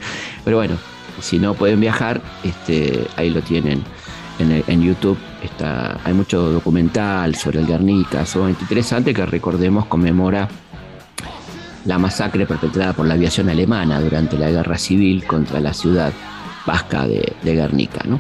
[0.44, 0.76] Pero bueno,
[1.22, 3.84] si no pueden viajar, este, ahí lo tienen
[4.39, 5.17] en, YouTube.
[5.41, 10.48] Está, hay mucho documental sobre el Guernica, sumamente interesante que recordemos conmemora
[11.86, 16.13] la masacre perpetrada por la aviación alemana durante la guerra civil contra la ciudad
[16.65, 18.02] vasca de, Guernica.
[18.06, 18.19] ¿no?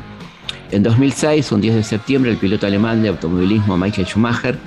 [0.71, 4.57] En 2006, un 10 de septiembre, el piloto alemán de automovilismo Michael Schumacher,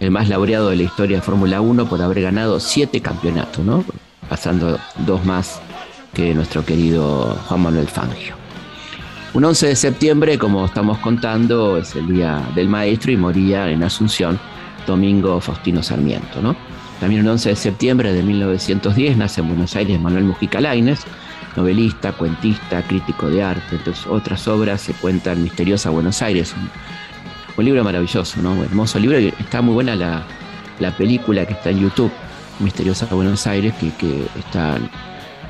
[0.00, 3.84] el más laureado de la historia de Fórmula 1 por haber ganado siete campeonatos, ¿no?
[4.28, 5.60] pasando dos más
[6.12, 8.43] que nuestro querido Juan Manuel Fangio.
[9.34, 13.82] Un 11 de septiembre, como estamos contando, es el día del maestro y moría en
[13.82, 14.38] Asunción
[14.86, 16.40] Domingo Faustino Sarmiento.
[16.40, 16.54] ¿no?
[17.00, 21.00] También el 11 de septiembre de 1910 nace en Buenos Aires Manuel Mujica Lainez,
[21.56, 23.74] novelista, cuentista, crítico de arte.
[23.74, 26.54] Entonces, otras obras se cuentan Misteriosa Buenos Aires,
[27.56, 28.52] un, libro maravilloso, ¿no?
[28.52, 32.12] Un hermoso libro está muy buena la, película que está en YouTube,
[32.60, 34.78] Misteriosa Buenos Aires, que, está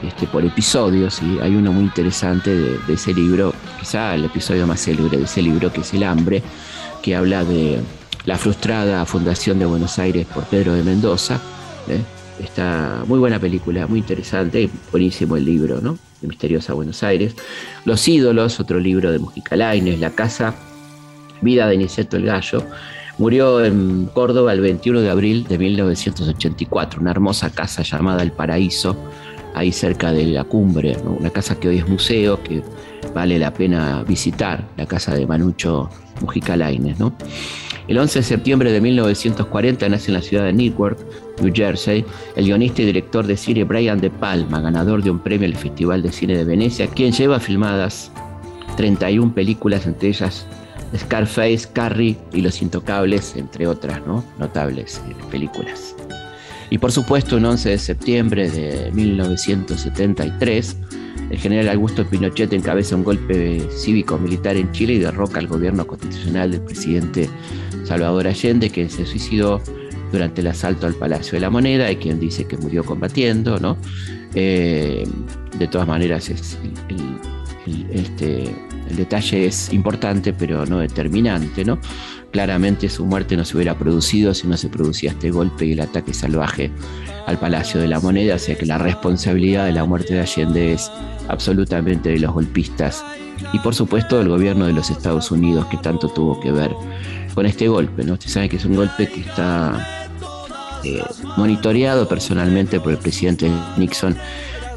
[0.07, 4.81] este, por episodios y hay uno muy interesante de, ese libro, quizá el episodio más
[4.81, 6.43] célebre de ese libro, que es El hambre,
[7.03, 7.81] que habla de
[8.25, 11.41] la frustrada Fundación de Buenos Aires por Pedro de Mendoza.
[11.89, 12.01] ¿eh?
[12.43, 15.99] Está muy buena película, muy interesante, buenísimo el libro, ¿no?
[16.21, 17.35] De Misteriosa Buenos Aires.
[17.85, 20.55] Los ídolos, otro libro de Mujica Lainez, La casa,
[21.41, 22.65] Vida de Niceto el Gallo.
[23.19, 28.97] Murió en Córdoba el 21 de abril de 1984, una hermosa casa llamada El Paraíso,
[29.55, 32.63] ahí cerca de la cumbre, una casa que hoy es museo, que
[33.15, 35.89] vale la pena visitar, la casa de Manucho
[36.21, 37.15] Mujica Lainez, ¿no?
[37.87, 40.99] El 11 de septiembre de 1940 nace en la ciudad de Newark,
[41.41, 45.47] New Jersey, el guionista y director de cine Brian De Palma, ganador de un premio
[45.47, 48.11] al Festival de Cine de Venecia, quien lleva filmadas
[48.77, 50.47] 31 películas, entre ellas
[50.97, 54.01] Scarface, Carrie y Los Intocables, entre otras
[54.39, 55.95] notables eh, películas.
[56.75, 60.77] Y por supuesto, un 11 de septiembre de 1973,
[61.31, 66.51] el general Augusto Pinochet encabeza un golpe cívico-militar en Chile y derroca al gobierno constitucional
[66.51, 67.31] del presidente
[67.85, 69.63] Salvador Allende, que se suicidó
[70.11, 73.77] durante el asalto al Palacio de la Moneda, y quien dice que murió combatiendo, ¿no?
[74.35, 75.07] Eh,
[75.57, 76.39] de todas maneras, el,
[77.93, 78.53] este,
[78.91, 81.79] el detalle es importante, pero no determinante, ¿no?
[82.35, 85.81] Claramente su muerte no se hubiera producido si no se producía este golpe y el
[85.81, 86.73] ataque salvaje
[87.29, 90.73] al Palacio de la Moneda, o sea que la responsabilidad de la muerte de Allende
[90.73, 90.91] es
[91.29, 93.05] absolutamente de los golpistas
[93.53, 96.73] y por supuesto del gobierno de los Estados Unidos que tanto tuvo que ver
[97.37, 98.03] con este golpe.
[98.03, 98.15] ¿no?
[98.15, 100.11] Usted sabe que es un golpe que está
[100.83, 101.05] eh,
[101.37, 104.17] monitoreado personalmente por el presidente Nixon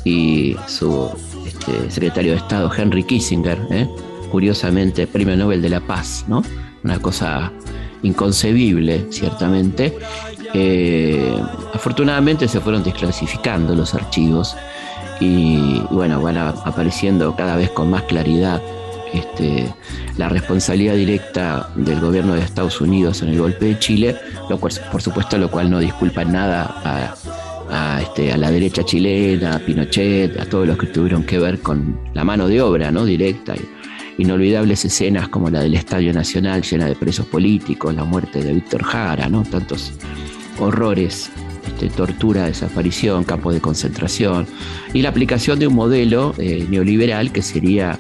[0.04, 1.10] y su
[1.44, 3.90] este, secretario de Estado, Henry Kissinger, ¿eh?
[4.30, 6.44] curiosamente premio Nobel de la Paz, ¿no?
[6.84, 7.52] Una cosa
[8.04, 9.98] inconcebible, ciertamente.
[10.54, 11.40] Eh,
[11.74, 14.56] afortunadamente se fueron desclasificando los archivos
[15.20, 18.62] y bueno, van apareciendo cada vez con más claridad
[19.14, 19.74] este,
[20.18, 24.16] la responsabilidad directa del gobierno de Estados Unidos en el golpe de Chile,
[24.50, 27.16] lo cual, por supuesto, lo cual no disculpa nada
[27.70, 32.00] a, este, la derecha chilena, a Pinochet, a todos los que tuvieron que ver con
[32.14, 33.06] la mano de obra ¿no?
[33.06, 33.56] directa.
[34.18, 38.84] Inolvidables escenas como la del Estadio Nacional llena de presos políticos, la muerte de Víctor
[38.84, 39.44] Jara, ¿no?
[39.44, 39.94] tantos
[40.60, 41.30] horrores
[41.68, 44.48] este, tortura, desaparición, campos de concentración,
[44.94, 48.00] y la aplicación de un modelo eh, neoliberal que sería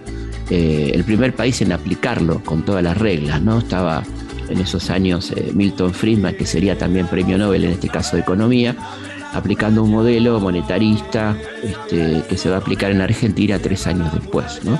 [0.49, 3.60] eh, el primer país en aplicarlo con todas las reglas, ¿no?
[3.60, 4.03] Estaba
[4.49, 8.21] en esos años eh, Milton Friedman, que sería también premio Nobel en este caso de
[8.21, 8.75] economía,
[9.34, 14.62] aplicando un modelo monetarista este, que se va a aplicar en Argentina tres años después,
[14.63, 14.80] ¿no?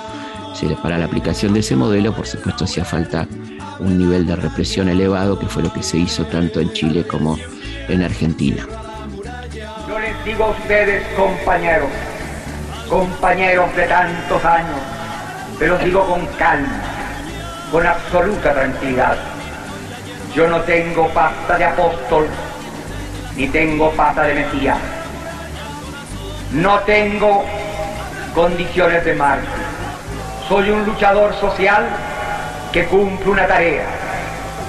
[0.82, 3.28] Para la aplicación de ese modelo, por supuesto, hacía falta
[3.80, 7.38] un nivel de represión elevado, que fue lo que se hizo tanto en Chile como
[7.88, 8.66] en Argentina.
[9.88, 11.90] Yo les digo a ustedes, compañeros,
[12.90, 14.80] compañeros de tantos años,
[15.60, 16.82] pero digo con calma,
[17.72, 19.18] con absoluta tranquilidad.
[20.34, 22.26] Yo no tengo pasta de apóstol,
[23.36, 24.78] ni tengo pata de Mesías.
[26.52, 27.46] No tengo
[28.34, 29.67] condiciones de mártir.
[30.48, 31.86] Soy un luchador social
[32.72, 33.84] que cumple una tarea,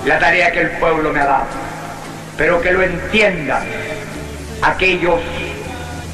[0.05, 1.47] la tarea que el pueblo me ha dado.
[2.37, 3.63] Pero que lo entiendan
[4.63, 5.21] aquellos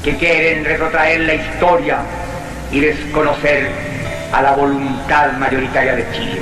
[0.03, 1.97] que quieren retrotraer la historia
[2.71, 3.71] y desconocer
[4.31, 6.41] a la voluntad mayoritaria de Chile.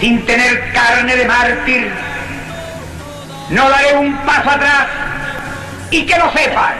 [0.00, 1.88] Sin tener carne de mártir,
[3.50, 4.86] no daré un paso atrás
[5.92, 6.74] y que lo sepan,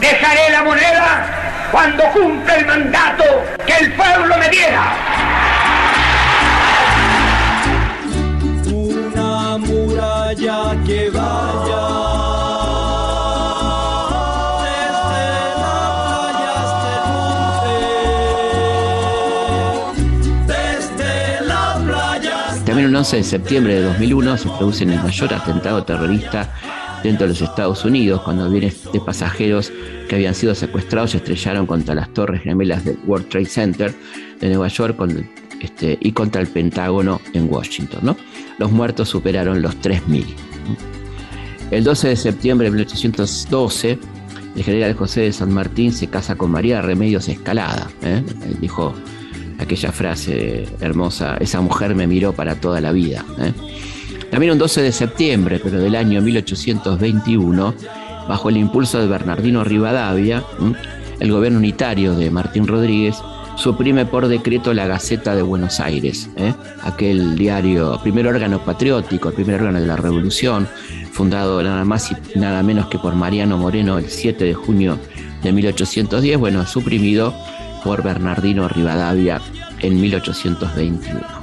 [0.00, 1.37] dejaré la moneda
[1.70, 3.24] cuando cumpla el mandato
[3.66, 4.92] que el pueblo me diera.
[8.72, 12.08] Una muralla que vaya
[22.64, 26.50] También un 11 de septiembre de 2001 se produce el mayor atentado terrorista
[27.02, 29.72] dentro de los Estados Unidos, cuando aviones de pasajeros
[30.08, 33.94] que habían sido secuestrados se estrellaron contra las torres gemelas del World Trade Center
[34.40, 34.96] de Nueva York
[35.60, 38.16] este, y contra el Pentágono en Washington.
[38.58, 40.24] Los muertos superaron los 3.000.
[41.70, 43.98] El 12 de septiembre de 1812,
[44.56, 47.88] el general José de San Martín se casa con María Remedios Escalada.
[48.02, 48.22] ¿eh?
[48.60, 48.94] Dijo
[49.58, 53.24] aquella frase hermosa, esa mujer me miró para toda la vida.
[53.38, 53.52] ¿eh?
[54.30, 57.74] También un 12 de septiembre, pero del año 1821,
[58.28, 60.44] bajo el impulso de Bernardino Rivadavia,
[61.18, 63.16] el gobierno unitario de Martín Rodríguez
[63.58, 66.54] suprime por decreto la Gaceta de Buenos Aires, ¿eh?
[66.82, 70.68] aquel diario, primer órgano patriótico, el primer órgano de la revolución,
[71.12, 74.98] fundado nada más y nada menos que por Mariano Moreno el 7 de junio
[75.42, 77.34] de 1810, bueno, suprimido
[77.82, 79.40] por Bernardino Rivadavia
[79.80, 81.37] en 1821.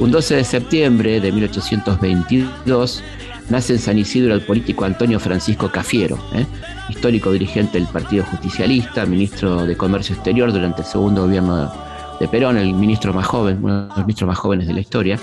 [0.00, 3.02] Un 12 de septiembre de 1822
[3.50, 6.46] nace en San Isidro el político Antonio Francisco Cafiero, ¿eh?
[6.88, 11.72] histórico dirigente del Partido Justicialista, ministro de Comercio Exterior durante el segundo gobierno
[12.20, 15.18] de Perón, el ministro más joven, uno de los ministros más jóvenes de la historia,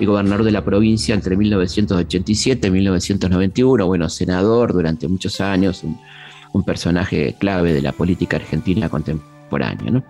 [0.00, 6.64] y gobernador de la provincia entre 1987 y 1991, bueno, senador durante muchos años, un,
[6.64, 10.02] personaje clave de la política argentina contemporánea.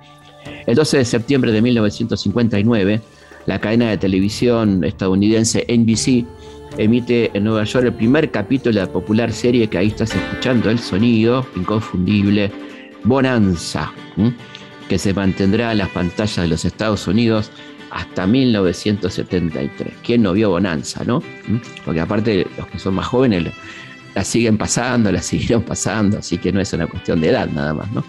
[0.64, 3.00] El 12 de septiembre de 1959,
[3.46, 6.26] la cadena de televisión estadounidense NBC
[6.78, 10.70] emite en Nueva York el primer capítulo de la popular serie que ahí estás escuchando,
[10.70, 12.50] el sonido inconfundible,
[13.04, 13.92] Bonanza,
[14.88, 17.50] que se mantendrá en las pantallas de los Estados Unidos
[17.90, 19.94] hasta 1973.
[20.04, 21.22] ¿Quién no vio Bonanza, no?
[21.84, 23.52] Porque aparte los que son más jóvenes
[24.14, 27.74] la siguen pasando, la siguieron pasando, así que no es una cuestión de edad nada
[27.74, 28.04] más, ¿no?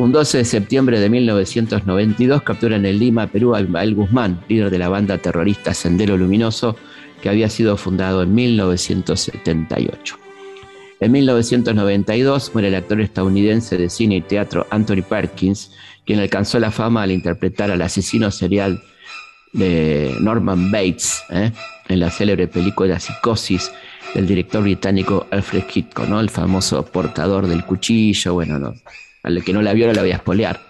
[0.00, 4.78] Un 12 de septiembre de 1992 capturan en Lima, Perú, a Ismael Guzmán, líder de
[4.78, 6.74] la banda terrorista Sendero Luminoso,
[7.20, 10.16] que había sido fundado en 1978.
[11.00, 15.72] En 1992 muere el actor estadounidense de cine y teatro Anthony Perkins,
[16.06, 18.82] quien alcanzó la fama al interpretar al asesino serial
[19.52, 21.52] de Norman Bates ¿eh?
[21.90, 23.70] en la célebre película Psicosis
[24.14, 26.20] del director británico Alfred Hitchcock, ¿no?
[26.20, 28.72] el famoso portador del cuchillo, bueno, no,
[29.22, 30.60] al que no la vio no la voy a espolear.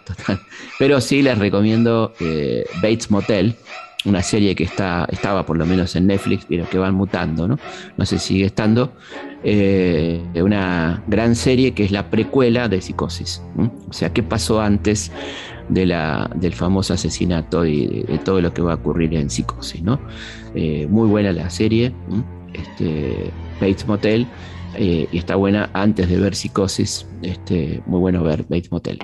[0.79, 3.55] Pero sí les recomiendo eh, Bates Motel,
[4.05, 7.59] una serie que está, estaba por lo menos en Netflix, pero que van mutando, ¿no?
[7.97, 8.93] No sé si sigue estando.
[9.43, 13.43] Eh, una gran serie que es la precuela de Psicosis.
[13.89, 15.13] O sea, ¿qué pasó antes
[15.69, 19.83] de la, del famoso asesinato y de, todo lo que va a ocurrir en Psicosis?
[19.83, 20.01] ¿no?
[20.55, 21.93] Eh, muy buena la serie,
[22.55, 23.31] este,
[23.61, 24.27] Bates Motel,
[24.77, 28.99] eh, y está buena antes de ver Psicosis, este, muy bueno ver Bates Motel.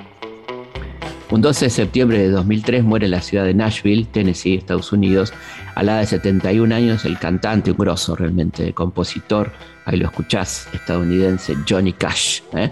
[1.29, 5.33] Un 12 de septiembre de 2003 muere en la ciudad de Nashville, Tennessee, Estados Unidos,
[5.75, 9.53] a la de 71 años, el cantante, un grosso realmente, compositor,
[9.87, 12.71] ahí lo escuchás, estadounidense, Johnny Cash, ¿eh?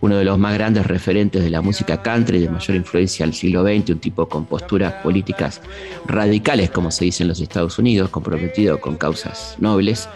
[0.00, 3.64] uno de los más grandes referentes de la música country de mayor influencia del siglo
[3.64, 5.60] XX, un tipo con posturas políticas
[6.06, 10.08] radicales, como se dice en los Estados Unidos, comprometido con causas nobles,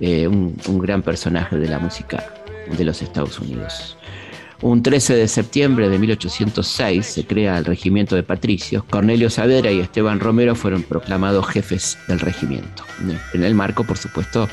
[0.00, 2.24] eh, un gran personaje de la música
[2.76, 3.96] de los Estados Unidos.
[4.62, 8.84] Un 13 de septiembre de 1806 se crea el regimiento de patricios.
[8.84, 12.84] Cornelio Saavedra y Esteban Romero fueron proclamados jefes del regimiento,
[13.32, 14.50] en el marco, por supuesto,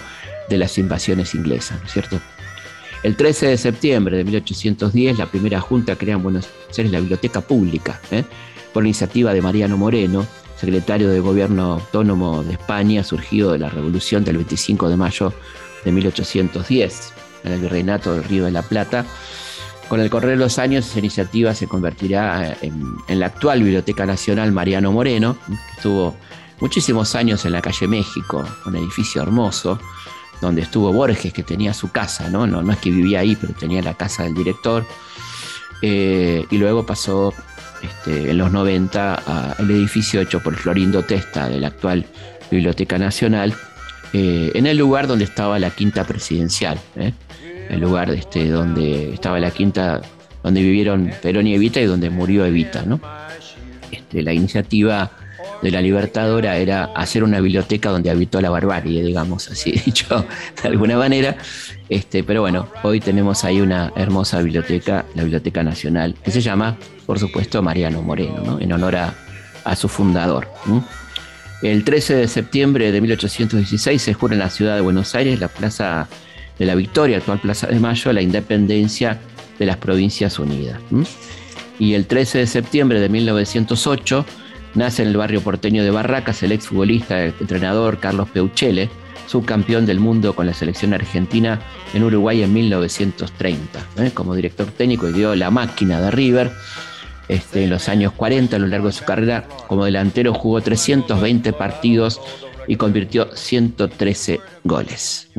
[0.47, 2.21] de las invasiones inglesas, ¿no es cierto?
[3.03, 7.41] El 13 de septiembre de 1810, la primera junta crea en Buenos Aires la Biblioteca
[7.41, 8.23] Pública, ¿eh?
[8.73, 10.25] por iniciativa de Mariano Moreno,
[10.59, 15.33] secretario de Gobierno Autónomo de España, surgido de la Revolución del 25 de mayo
[15.85, 19.05] de 1810, en el Virreinato del Río de la Plata
[19.87, 22.71] con el correr de los años, esa iniciativa se convertirá eh,
[23.07, 26.15] en, la actual Biblioteca Nacional Mariano Moreno, que estuvo
[26.59, 29.79] muchísimos años en la calle México, un edificio hermoso,
[30.41, 32.45] donde estuvo Borges, que tenía su casa, ¿no?
[32.45, 34.85] No, es que vivía ahí, pero tenía la casa del director.
[35.81, 37.33] Eh, y luego pasó
[37.81, 39.13] este, en los 90
[39.57, 42.05] al edificio hecho por Florindo Testa de la actual
[42.49, 43.53] Biblioteca Nacional,
[44.13, 46.79] eh, en el lugar donde estaba la quinta presidencial
[47.69, 50.01] el lugar este, donde estaba la quinta,
[50.43, 52.83] donde vivieron Perón y Evita y donde murió Evita.
[52.83, 52.99] ¿no?
[53.91, 55.11] Este, la iniciativa
[55.61, 60.25] de la Libertadora era hacer una biblioteca donde habitó la barbarie, digamos, así dicho
[60.61, 61.37] de alguna manera.
[61.89, 66.77] Este, pero bueno, hoy tenemos ahí una hermosa biblioteca, la Biblioteca Nacional, que se llama,
[67.07, 68.59] por supuesto, Mariano Moreno, ¿no?
[68.59, 69.15] en honor a,
[69.75, 70.47] su fundador.
[71.61, 75.49] El 13 de septiembre de 1816 se jura en la ciudad de Buenos Aires la
[75.49, 76.07] plaza
[76.57, 79.19] de la Victoria, actual Plaza de Mayo, la independencia
[79.59, 80.79] de las Provincias Unidas.
[81.79, 84.25] Y el 13 de septiembre de 1908
[84.75, 88.89] nace en el barrio porteño de Barracas el exfutbolista, entrenador Carlos Peuchele,
[89.27, 91.59] subcampeón del mundo con la selección argentina
[91.93, 93.79] en Uruguay en 1930.
[93.97, 94.11] ¿eh?
[94.13, 96.51] Como director técnico y dio la máquina de River.
[97.27, 101.53] Este, en los años 40, a lo largo de su carrera como delantero, jugó 320
[101.53, 102.21] partidos
[102.67, 105.29] y convirtió 113 goles.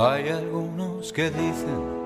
[0.00, 1.98] Hay algunos que dicen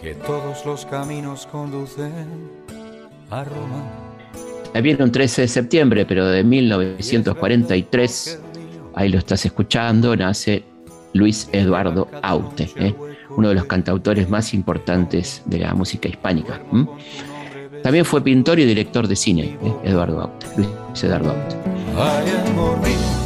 [0.00, 2.50] que todos los caminos conducen
[3.30, 4.01] a Roma.
[4.80, 8.40] Viene un 13 de septiembre, pero de 1943,
[8.94, 10.64] ahí lo estás escuchando, nace
[11.12, 12.94] Luis Eduardo Aute, ¿eh?
[13.36, 16.60] uno de los cantautores más importantes de la música hispánica.
[17.82, 19.74] También fue pintor y director de cine, ¿eh?
[19.84, 20.68] Eduardo Aute, Luis
[21.04, 23.21] Eduardo Aute.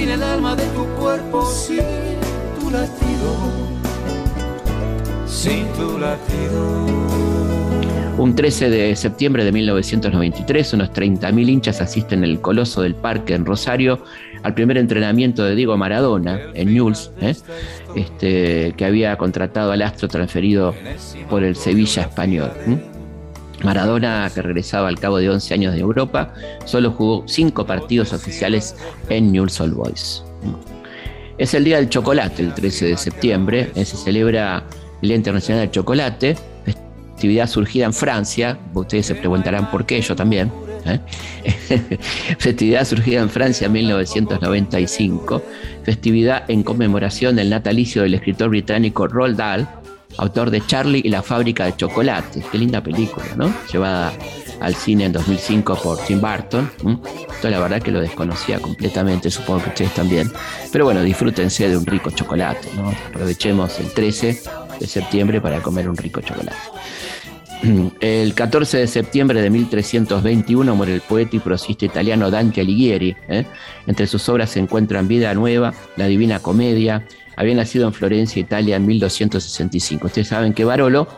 [0.00, 1.76] Sin el alma de tu cuerpo, sin
[2.58, 3.36] tu latido.
[5.26, 6.86] Sin tu latido.
[8.16, 13.34] Un 13 de septiembre de 1993, unos 30.000 hinchas asisten en el Coloso del Parque
[13.34, 14.02] en Rosario
[14.42, 17.34] al primer entrenamiento de Diego Maradona en Newell's, ¿eh?
[17.94, 20.74] este, que había contratado al astro transferido
[21.28, 22.50] por el Sevilla español.
[23.62, 26.32] Maradona, que regresaba al cabo de 11 años de Europa,
[26.64, 28.76] solo jugó 5 partidos oficiales
[29.08, 30.24] en Newell's Old Boys.
[31.38, 33.70] Es el Día del Chocolate, el 13 de septiembre.
[33.74, 34.64] Se celebra
[35.00, 38.58] el Día Internacional del Chocolate, festividad surgida en Francia.
[38.74, 40.52] Ustedes se preguntarán por qué, yo también.
[40.86, 41.00] ¿eh?
[42.38, 45.42] festividad surgida en Francia en 1995.
[45.82, 49.68] Festividad en conmemoración del natalicio del escritor británico Roald Dahl
[50.18, 52.44] autor de Charlie y la fábrica de chocolates.
[52.50, 53.52] Qué linda película, ¿no?
[53.72, 54.12] Llevada
[54.60, 56.70] al cine en 2005 por Tim Burton.
[57.32, 60.30] Esto la verdad que lo desconocía completamente, supongo que ustedes también.
[60.70, 62.92] Pero bueno, disfrútense de un rico chocolate, ¿no?
[63.08, 64.42] Aprovechemos el 13
[64.78, 66.56] de septiembre para comer un rico chocolate.
[68.00, 73.16] El 14 de septiembre de 1321 muere el poeta y prosista italiano Dante Alighieri.
[73.28, 73.44] ¿eh?
[73.86, 77.06] Entre sus obras se encuentran Vida Nueva, La Divina Comedia,
[77.40, 80.08] había nacido en Florencia, Italia, en 1265.
[80.08, 81.08] Ustedes saben que Barolo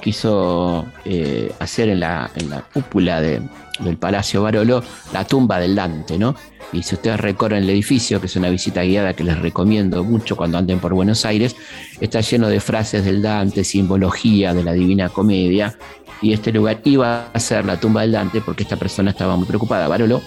[0.00, 6.16] quiso eh, hacer en la, en la cúpula del Palacio Barolo la tumba del Dante,
[6.16, 6.36] ¿no?
[6.72, 10.36] Y si ustedes recorren el edificio, que es una visita guiada que les recomiendo mucho
[10.36, 11.56] cuando anden por Buenos Aires,
[12.00, 15.76] está lleno de frases del Dante, simbología de la Divina Comedia.
[16.22, 19.46] Y este lugar iba a ser la tumba del Dante porque esta persona estaba muy
[19.46, 20.22] preocupada, Barolo,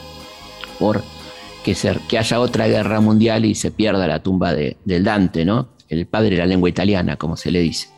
[0.77, 1.01] por
[1.73, 5.69] que, haya otra guerra mundial y se pierda la tumba de, del Dante, ¿no?
[5.89, 7.89] El padre de la lengua italiana, como se le dice.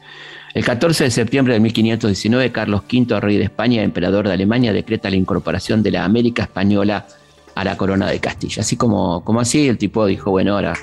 [0.54, 5.10] El 14 de septiembre de 1519, Carlos V, rey de España, emperador de Alemania, decreta
[5.10, 7.06] la incorporación de la América Española
[7.54, 8.62] a la corona de Castilla.
[8.62, 10.74] Así como, como así, el tipo dijo, bueno, ahora,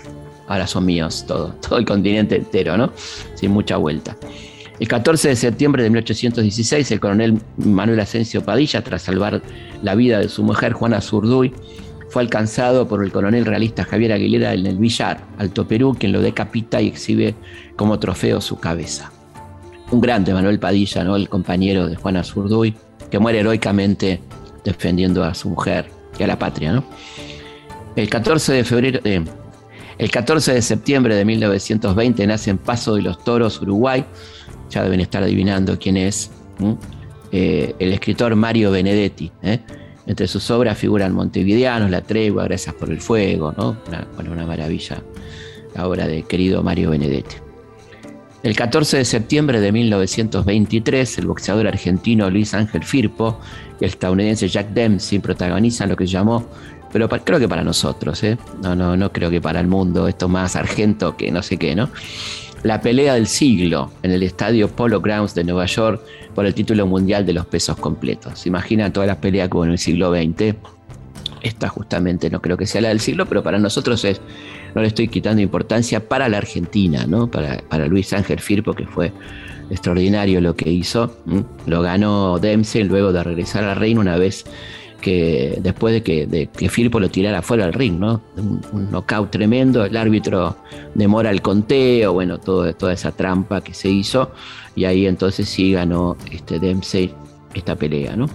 [0.46, 2.92] ahora son míos todo, todo el continente entero, ¿no?
[3.34, 4.16] Sin mucha vuelta.
[4.78, 9.42] El 14 de septiembre de 1816, el coronel Manuel Asensio Padilla, tras salvar
[9.82, 11.52] la vida de su mujer Juana Zurduy,
[12.16, 16.22] fue alcanzado por el coronel realista Javier Aguilera en el Villar, Alto Perú, quien lo
[16.22, 17.34] decapita y exhibe
[17.76, 19.12] como trofeo su cabeza.
[19.90, 21.14] Un grande Manuel Padilla, ¿no?
[21.14, 22.74] el compañero de Juana Zurduy,
[23.10, 24.22] que muere heroicamente
[24.64, 26.72] defendiendo a su mujer y a la patria.
[26.72, 26.84] ¿no?
[27.96, 29.22] El 14 de febrero, eh,
[29.98, 34.06] el 14 de septiembre de 1920 nace en Paso de los Toros, Uruguay.
[34.70, 36.30] Ya deben estar adivinando quién es.
[37.30, 39.30] Eh, el escritor Mario Benedetti.
[39.42, 39.60] ¿eh?
[40.06, 43.76] Entre sus obras figuran Montevideanos, La Tregua, Gracias por el Fuego, ¿no?
[43.88, 45.02] Una, bueno, una maravilla
[45.76, 47.36] la obra de querido Mario Benedetti.
[48.42, 53.40] El 14 de septiembre de 1923, el boxeador argentino Luis Ángel Firpo
[53.80, 56.46] y el estadounidense Jack Dempsey protagonizan lo que llamó,
[56.92, 58.38] pero creo que para nosotros, ¿eh?
[58.62, 61.74] no, no, no creo que para el mundo, esto más argento que no sé qué,
[61.74, 61.90] ¿no?
[62.66, 66.02] La pelea del siglo en el estadio Polo Grounds de Nueva York
[66.34, 68.40] por el título mundial de los pesos completos.
[68.40, 70.56] ¿Se imaginan todas las peleas como en el siglo XX?
[71.42, 74.20] Esta justamente no creo que sea la del siglo, pero para nosotros es
[74.74, 77.30] no le estoy quitando importancia para la Argentina, ¿no?
[77.30, 79.12] Para, Luis Ángel Firpo, que fue
[79.70, 81.16] extraordinario lo que hizo.
[81.66, 84.44] Lo ganó Dempsey luego de regresar al reino una vez
[85.06, 88.22] que después de que, que Firpo lo tirara fuera del ring, ¿no?
[88.36, 90.56] Un, un, knockout tremendo, el árbitro
[90.96, 94.32] demora el conteo, bueno, todo, toda esa trampa que se hizo,
[94.74, 97.14] y ahí entonces sí ganó este Dempsey
[97.54, 98.26] esta pelea, ¿no?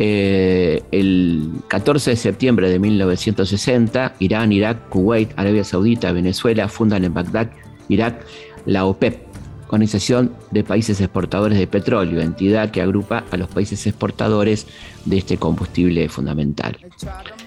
[0.00, 7.14] Eh, el 14 de septiembre de 1960, Irán, Irak, Kuwait, Arabia Saudita, Venezuela fundan en
[7.14, 7.48] Bagdad,
[7.88, 8.26] Irak,
[8.66, 9.29] la OPEP,
[9.70, 14.66] Organización de Países Exportadores de Petróleo, entidad que agrupa a los países exportadores
[15.04, 16.76] de este combustible fundamental.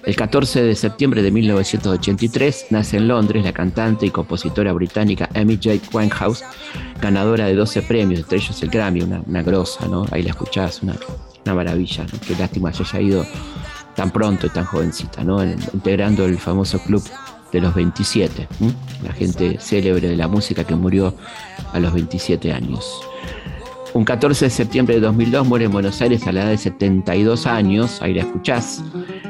[0.05, 5.59] El 14 de septiembre de 1983 nace en Londres la cantante y compositora británica Amy
[5.61, 5.81] J.
[5.91, 6.45] Winehouse,
[7.01, 10.05] ganadora de 12 premios, entre ellos el Grammy, una, una grosa, ¿no?
[10.09, 10.95] Ahí la escuchás, una,
[11.43, 13.25] una maravilla, qué lástima que haya ido
[13.95, 15.43] tan pronto y tan jovencita, ¿no?
[15.43, 17.03] integrando el famoso club
[17.53, 18.47] de los 27,
[19.03, 21.15] la gente célebre de la música que murió
[21.71, 23.01] a los 27 años.
[23.93, 27.45] Un 14 de septiembre de 2002 muere en Buenos Aires a la edad de 72
[27.45, 28.83] años, ahí la escuchás,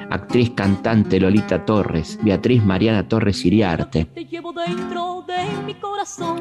[0.09, 4.07] actriz cantante Lolita Torres, Beatriz Mariana Torres Iriarte,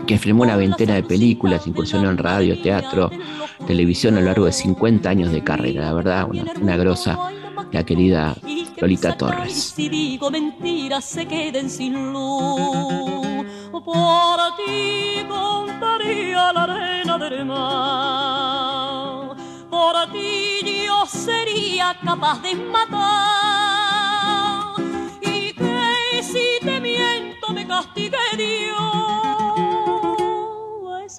[0.07, 3.11] que filmó una veintena de películas, incursionó en radio, teatro,
[3.67, 7.19] televisión a lo largo de 50 años de carrera, la verdad, una, una grosa,
[7.71, 8.35] la querida
[8.81, 9.73] Lolita Torres.
[9.75, 19.37] Si digo mentiras se queden sin luz, por ti contaría la arena del mar,
[19.71, 23.03] por ti yo sería capaz de matar,
[25.21, 29.22] y que si te miento me castigue Dios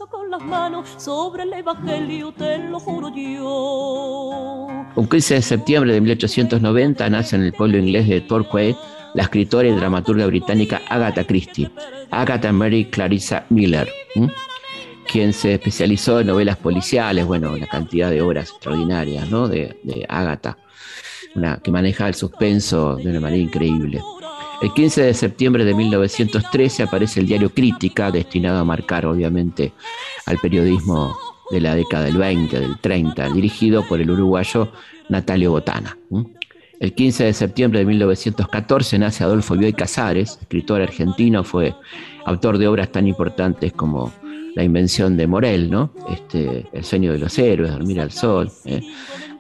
[0.09, 4.67] con las manos sobre el Evangelio, te lo juro yo.
[4.95, 8.75] Un 15 de septiembre de 1890 nace en el pueblo inglés de Torquay
[9.13, 11.69] la escritora y dramaturga británica Agatha Christie,
[12.09, 13.87] Agatha Mary Clarissa Miller,
[15.07, 19.47] quien se especializó en novelas policiales, bueno, la cantidad de obras extraordinarias ¿no?
[19.47, 20.57] de, de Agatha,
[21.35, 24.01] una, que maneja el suspenso de una manera increíble.
[24.61, 29.73] El 15 de septiembre de 1913 aparece el diario Crítica, destinado a marcar obviamente
[30.25, 31.17] al periodismo
[31.51, 34.71] de la década del 20, del 30, dirigido por el uruguayo
[35.09, 35.97] Natalio Botana.
[36.79, 41.75] El 15 de septiembre de 1914 nace Adolfo Bioy Casares, escritor argentino, fue
[42.25, 44.11] autor de obras tan importantes como
[44.55, 45.93] La invención de Morel, ¿no?
[46.09, 48.51] este, El sueño de los héroes, Dormir al sol.
[48.65, 48.81] ¿eh?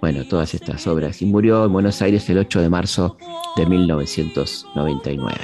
[0.03, 1.21] Bueno, todas estas obras.
[1.21, 3.15] Y murió en Buenos Aires el 8 de marzo
[3.55, 5.37] de 1999.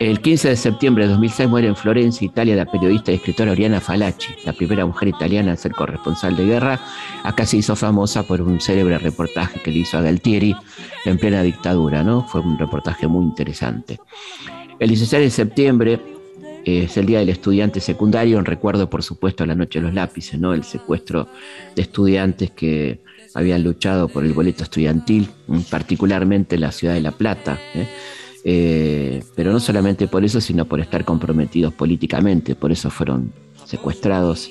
[0.00, 3.78] El 15 de septiembre de 2006 muere en Florencia, Italia, la periodista y escritora Oriana
[3.78, 6.80] Falacci, la primera mujer italiana en ser corresponsal de guerra.
[7.24, 10.56] Acá se hizo famosa por un célebre reportaje que le hizo a Galtieri
[11.04, 12.26] en plena dictadura, ¿no?
[12.26, 14.00] Fue un reportaje muy interesante.
[14.78, 16.00] El 16 de septiembre
[16.64, 19.94] es el Día del Estudiante Secundario, en recuerdo, por supuesto, a la Noche de los
[19.94, 20.54] Lápices, ¿no?
[20.54, 21.28] El secuestro
[21.76, 25.28] de estudiantes que habían luchado por el boleto estudiantil,
[25.70, 27.58] particularmente en la ciudad de La Plata.
[27.74, 27.88] ¿eh?
[28.44, 33.32] Eh, pero no solamente por eso, sino por estar comprometidos políticamente, por eso fueron
[33.64, 34.48] secuestrados,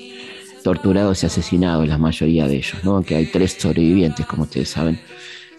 [0.62, 2.96] torturados y asesinados la mayoría de ellos, ¿no?
[2.96, 5.00] aunque hay tres sobrevivientes, como ustedes saben,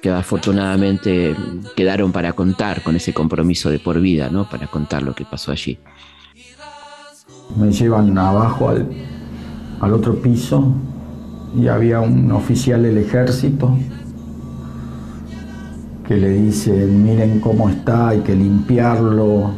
[0.01, 1.35] que afortunadamente
[1.75, 4.49] quedaron para contar con ese compromiso de por vida, ¿no?
[4.49, 5.77] para contar lo que pasó allí.
[7.57, 8.87] Me llevan abajo al,
[9.81, 10.75] al otro piso
[11.55, 13.75] y había un oficial del ejército
[16.07, 19.51] que le dice, miren cómo está, hay que limpiarlo,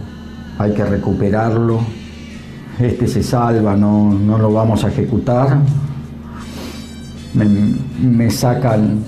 [0.57, 1.79] hay que recuperarlo,
[2.77, 5.59] este se salva, no, no lo vamos a ejecutar.
[7.33, 8.99] Me, sacan,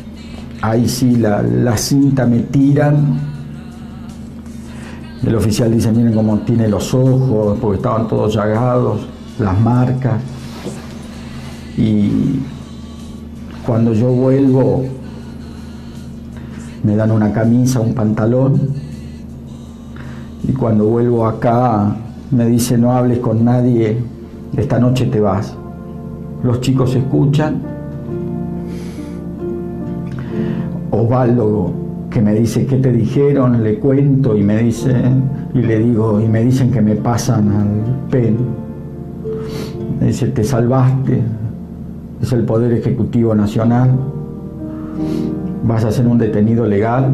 [0.61, 3.19] ahí sí, la, la, cinta me tiran.
[5.21, 9.01] El oficial dice, miren cómo tiene los ojos, porque estaban todos llagados,
[9.37, 10.21] las marcas.
[11.77, 12.39] Y
[13.65, 14.83] cuando yo vuelvo,
[16.83, 18.59] me dan una camisa, un pantalón.
[20.47, 21.95] Y cuando vuelvo acá,
[22.31, 23.97] me dice, no hables con nadie,
[24.57, 25.55] esta noche te vas.
[26.43, 27.61] Los chicos escuchan.
[30.91, 31.71] Osvaldo,
[32.09, 33.63] que me dice, ¿qué te dijeron?
[33.63, 34.93] Le cuento y me dice,
[35.53, 38.37] y le digo, y me dicen que me pasan al PEN.
[39.99, 41.21] Me dice, te salvaste,
[42.23, 43.91] es el Poder Ejecutivo Nacional,
[45.63, 47.13] vas a ser un detenido legal.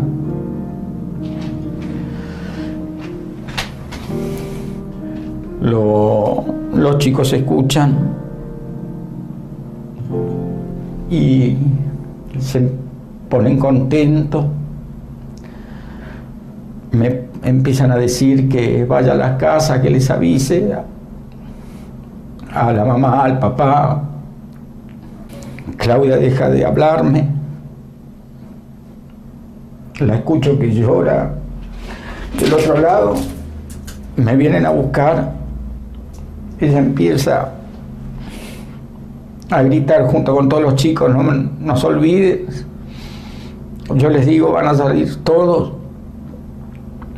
[5.61, 7.95] los chicos escuchan
[11.09, 11.57] y
[12.39, 12.71] se
[13.29, 14.45] ponen contentos.
[16.91, 20.71] Me empiezan a decir que vaya a la casa, que les avise
[22.53, 24.08] a la mamá, al papá,
[25.79, 27.29] Claudia deja de hablarme.
[30.01, 31.35] La escucho que llora.
[32.37, 33.15] Del otro lado,
[34.17, 35.33] me vienen a buscar.
[36.59, 37.53] Ella empieza
[39.49, 42.65] a gritar junto con todos los chicos, no nos olvides.
[43.95, 45.73] Yo les digo, van a salir todos.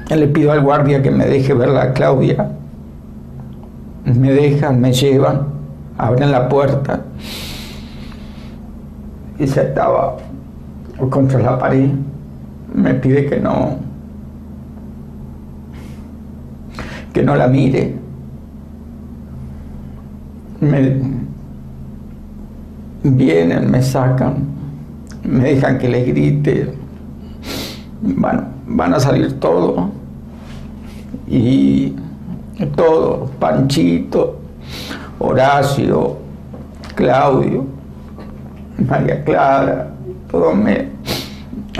[0.08, 2.52] Le pido al guardia que me deje ver a Claudia.
[4.06, 5.48] Me dejan, me llevan,
[5.98, 7.02] abren la puerta
[9.42, 10.18] y se estaba
[11.10, 11.90] contra la pared.
[12.76, 13.78] Me pide que no,
[17.12, 17.96] que no la mire.
[20.60, 21.02] Me
[23.04, 24.46] vienen, me sacan,
[25.24, 26.76] me dejan que les grite.
[28.04, 29.90] Bueno, van a salir todo.
[31.28, 31.96] Y
[32.76, 34.40] todo, Panchito,
[35.18, 36.18] Horacio,
[36.94, 37.71] Claudio
[38.78, 39.88] María Clara,
[40.30, 40.88] todos me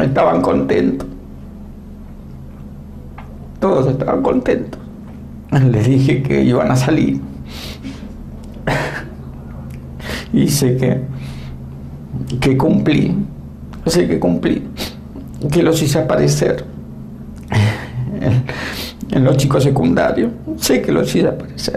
[0.02, 1.08] estaban contentos.
[3.60, 4.80] Todos estaban contentos.
[5.52, 7.22] Les dije que iban a salir.
[10.34, 11.02] y sé que,
[12.40, 13.16] que cumplí.
[13.86, 14.68] Sé que cumplí.
[15.52, 16.66] Que los hice aparecer
[18.22, 18.44] en,
[19.16, 20.32] en los chicos secundarios.
[20.58, 21.76] Sé que los hice aparecer.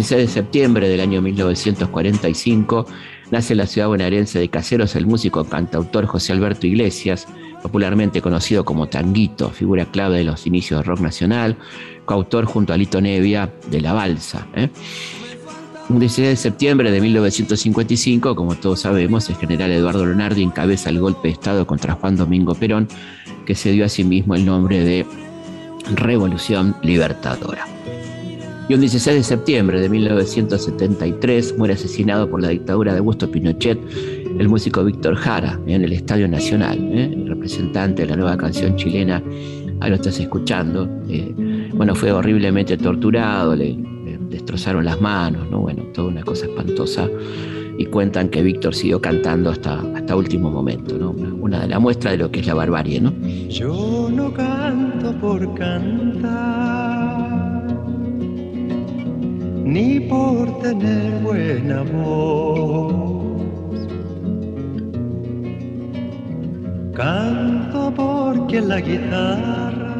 [0.00, 2.86] 16 de septiembre del año 1945
[3.30, 7.26] nace en la ciudad bonaerense de Caseros el músico cantautor José Alberto Iglesias,
[7.62, 11.58] popularmente conocido como Tanguito, figura clave de los inicios del rock nacional,
[12.06, 14.46] coautor junto a Lito Nevia de La Balsa.
[14.54, 14.70] ¿eh?
[15.90, 20.98] Un 16 de septiembre de 1955, como todos sabemos, el general Eduardo Leonardo encabeza el
[20.98, 22.88] golpe de Estado contra Juan Domingo Perón,
[23.44, 25.04] que se dio a sí mismo el nombre de
[25.94, 27.79] Revolución Libertadora.
[28.70, 33.76] Y un 16 de septiembre de 1973 muere asesinado por la dictadura de Augusto Pinochet
[34.38, 37.10] el músico Víctor Jara en el Estadio Nacional, ¿eh?
[37.12, 39.20] el representante de la nueva canción chilena.
[39.80, 40.88] Ahí lo estás escuchando.
[41.08, 41.34] Eh,
[41.74, 43.76] bueno, fue horriblemente torturado, le,
[44.28, 45.58] destrozaron las manos, ¿no?
[45.58, 47.08] Bueno, toda una cosa espantosa.
[47.76, 51.10] Y cuentan que Víctor siguió cantando hasta, hasta último momento, ¿no?
[51.10, 53.12] Una, una de las muestras de lo que es la barbarie, ¿no?
[53.48, 56.89] Yo no canto por cantar
[59.64, 62.92] ni por tener buena voz.
[66.94, 69.90] Canto porque la guitarra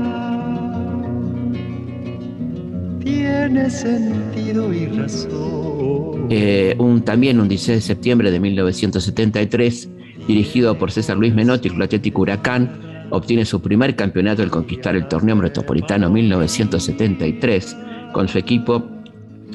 [3.00, 6.26] tiene sentido y razón.
[6.30, 9.88] Eh, un, también un 16 de septiembre de 1973
[10.26, 15.08] dirigido por César Luis Menotti, el Atlético Huracán, obtiene su primer campeonato al conquistar el
[15.08, 17.76] torneo metropolitano 1973
[18.12, 18.99] con su equipo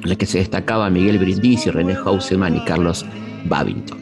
[0.04, 3.06] en el que se destacaba Miguel Brindisi, René Hauseman y Carlos
[3.46, 4.00] Babington.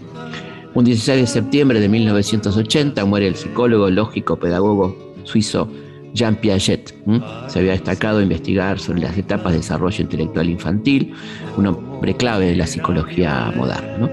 [0.73, 5.69] Un 16 de septiembre de 1980 muere el psicólogo, lógico, pedagogo suizo
[6.13, 6.93] Jean Piaget.
[7.47, 11.13] Se había destacado a investigar sobre las etapas de desarrollo intelectual infantil,
[11.57, 14.09] un hombre clave de la psicología moderna.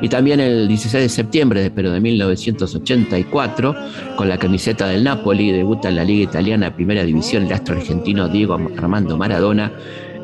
[0.00, 3.74] Y también el 16 de septiembre, pero de 1984,
[4.16, 8.28] con la camiseta del Napoli, debuta en la Liga Italiana Primera División el astro argentino
[8.28, 9.72] Diego Armando Maradona,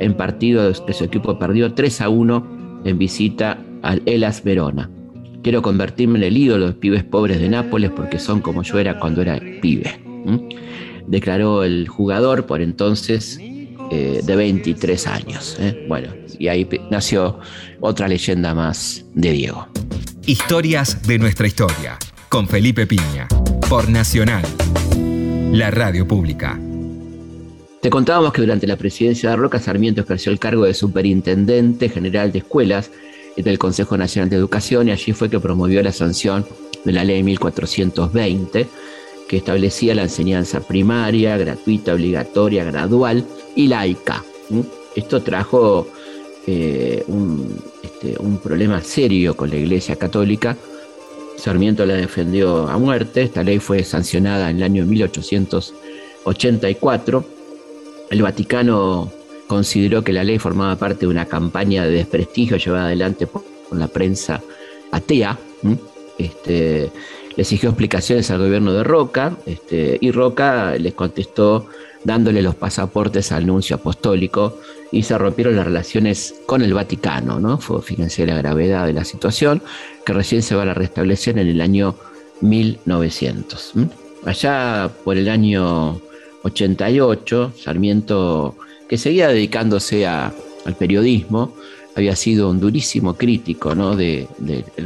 [0.00, 4.90] en partido que su equipo perdió 3 a 1 en visita al Elas Verona.
[5.42, 8.78] Quiero convertirme en el ídolo de los pibes pobres de Nápoles porque son como yo
[8.78, 10.00] era cuando era pibe.
[11.06, 13.38] Declaró el jugador por entonces
[13.90, 15.56] eh, de 23 años.
[15.60, 15.84] ¿eh?
[15.86, 17.38] Bueno, y ahí nació
[17.80, 19.68] otra leyenda más de Diego.
[20.26, 21.98] Historias de nuestra historia,
[22.30, 23.28] con Felipe Piña,
[23.68, 24.42] por Nacional,
[25.52, 26.58] la radio pública.
[27.84, 32.32] Te contábamos que durante la presidencia de Roca, Sarmiento ejerció el cargo de superintendente general
[32.32, 32.90] de escuelas
[33.36, 36.46] del Consejo Nacional de Educación y allí fue que promovió la sanción
[36.82, 38.66] de la ley 1420
[39.28, 43.22] que establecía la enseñanza primaria, gratuita, obligatoria, gradual
[43.54, 44.24] y laica.
[44.96, 45.86] Esto trajo
[46.46, 47.04] eh,
[47.82, 50.56] este, un, problema serio con la Iglesia Católica.
[51.36, 53.24] Sarmiento la defendió a muerte.
[53.24, 57.33] Esta ley fue sancionada en el año 1884.
[58.10, 59.10] El Vaticano
[59.46, 63.42] consideró que la ley formaba parte de una campaña de desprestigio llevada adelante por,
[63.72, 64.40] la prensa
[64.92, 65.38] atea.
[66.18, 66.92] Este,
[67.36, 71.66] le exigió explicaciones al gobierno de Roca este, y Roca les contestó
[72.04, 74.58] dándole los pasaportes al nuncio apostólico
[74.92, 77.40] y se rompieron las relaciones con el Vaticano.
[77.40, 77.58] ¿no?
[77.58, 79.62] Fue, fíjense la gravedad de la situación
[80.04, 81.96] que recién se va a restablecer en el año
[82.40, 83.72] 1900.
[84.24, 86.00] Allá por el año
[86.44, 88.54] 88, Sarmiento,
[88.88, 90.32] que seguía dedicándose al
[90.78, 91.54] periodismo,
[91.96, 93.96] había sido un durísimo crítico ¿no?
[93.96, 94.28] del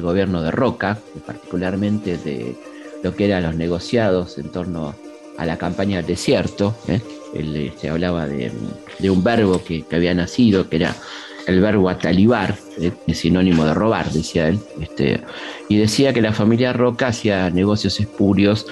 [0.01, 2.55] gobierno de Roca, particularmente de
[3.03, 4.95] lo que eran los negociados en torno
[5.37, 6.77] a la campaña del desierto.
[6.87, 7.01] ¿eh?
[7.35, 8.53] Él se hablaba de,
[9.11, 10.95] un verbo que, había nacido, que era
[11.47, 12.93] el verbo atalibar, ¿eh?
[13.15, 14.61] sinónimo de robar, decía él.
[14.81, 15.21] Este,
[15.69, 18.67] y decía que la familia Roca hacía negocios espurios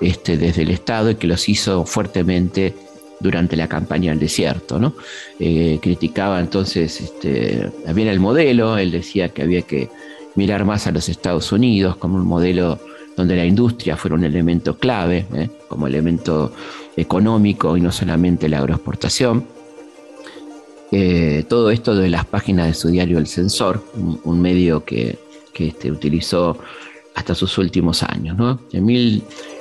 [0.00, 2.74] este, desde el Estado y que los hizo fuertemente
[3.20, 4.78] durante la campaña del desierto.
[4.78, 4.94] ¿no?
[5.38, 9.88] Eh, criticaba entonces este, el modelo, él decía que había que
[10.34, 12.78] mirar más a los Estados Unidos como un modelo
[13.16, 15.50] donde la industria fuera un elemento clave, ¿eh?
[15.66, 16.52] como elemento
[16.96, 19.44] económico y no solamente la agroexportación.
[20.92, 23.82] Eh, todo esto de las páginas de su diario El Censor,
[24.24, 25.18] un, medio que,
[25.58, 26.56] este, utilizó
[27.16, 28.36] hasta sus últimos años.
[28.36, 28.60] ¿no?
[28.72, 28.86] En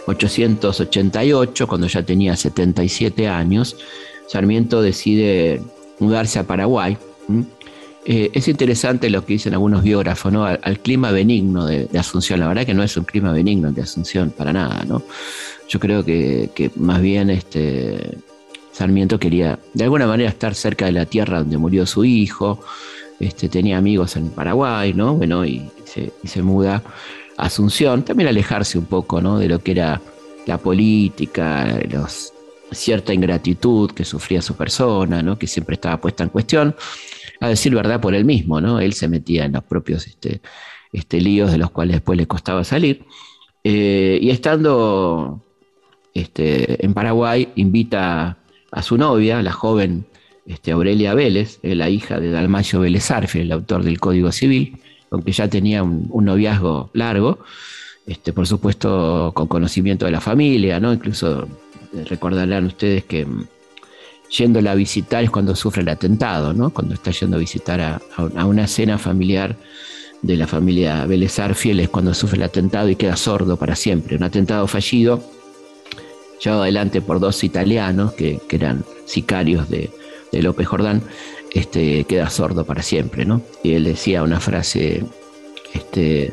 [0.07, 3.75] 1888, cuando ya tenía 77 años,
[4.27, 5.61] Sarmiento decide
[5.99, 6.97] mudarse a Paraguay.
[8.05, 10.45] Eh, es interesante lo que dicen algunos biógrafos, ¿no?
[10.45, 12.39] Al, clima benigno de, Asunción.
[12.39, 15.03] La verdad que no es un clima benigno de Asunción para nada, ¿no?
[15.67, 18.17] Yo creo que, más bien este,
[18.71, 22.61] Sarmiento quería de alguna manera estar cerca de la tierra donde murió su hijo.
[23.19, 25.15] Este, tenía amigos en Paraguay, ¿no?
[25.15, 26.81] Bueno, y se, y se muda
[27.38, 30.01] Asunción, también alejarse un poco de lo que era
[30.47, 31.79] la política,
[32.71, 36.75] cierta ingratitud que sufría su persona, que siempre estaba puesta en cuestión,
[37.39, 38.79] a decir verdad por él mismo, ¿no?
[38.79, 40.41] él se metía en los propios este,
[40.91, 43.05] este, líos de los cuales después le costaba salir,
[43.63, 45.43] eh, y estando
[46.13, 48.38] este, en Paraguay invita
[48.71, 50.05] a su novia, la joven
[50.45, 54.77] este, Aurelia Vélez, eh, la hija de Dalmacio Vélez Arfe, el autor del Código Civil,
[55.11, 57.39] aunque ya tenía un, noviazgo largo,
[58.05, 60.93] este, por supuesto con conocimiento de la familia, ¿no?
[60.93, 61.47] Incluso
[61.93, 63.45] eh, recordarán ustedes que mm,
[64.29, 66.69] yéndola a visitar es cuando sufre el atentado, ¿no?
[66.69, 69.55] Cuando está yendo a visitar a, una cena familiar
[70.21, 74.17] de la familia Vélez Arfiel es cuando sufre el atentado y queda sordo para siempre.
[74.17, 75.23] Un atentado fallido
[76.43, 79.89] llevado adelante por dos italianos que, eran sicarios de,
[80.31, 81.01] de López Jordán
[81.53, 83.41] este, queda sordo para siempre, ¿no?
[83.63, 85.03] Y él decía una frase
[85.73, 86.31] este,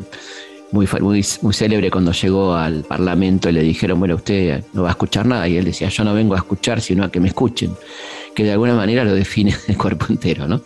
[0.73, 4.89] muy, muy, muy célebre cuando llegó al Parlamento y le dijeron, bueno, usted no va
[4.89, 7.29] a escuchar nada, y él decía, yo no vengo a escuchar, sino a que me
[7.29, 7.73] escuchen,
[8.35, 10.63] que de alguna manera lo define el cuerpo entero, ¿no?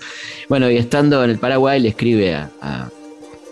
[0.49, 2.51] Bueno, y estando en el Paraguay le escribe a,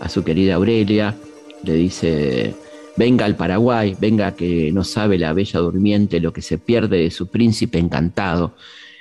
[0.00, 1.14] a su querida Aurelia,
[1.62, 2.54] le dice,
[2.96, 7.10] venga al Paraguay, venga que no sabe la bella durmiente lo que se pierde de
[7.10, 8.54] su príncipe encantado,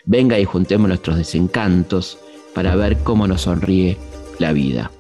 [0.06, 2.18] Venga y juntemos nuestros desencantos
[2.54, 3.98] para ver cómo nos sonríe
[4.40, 4.92] la vida.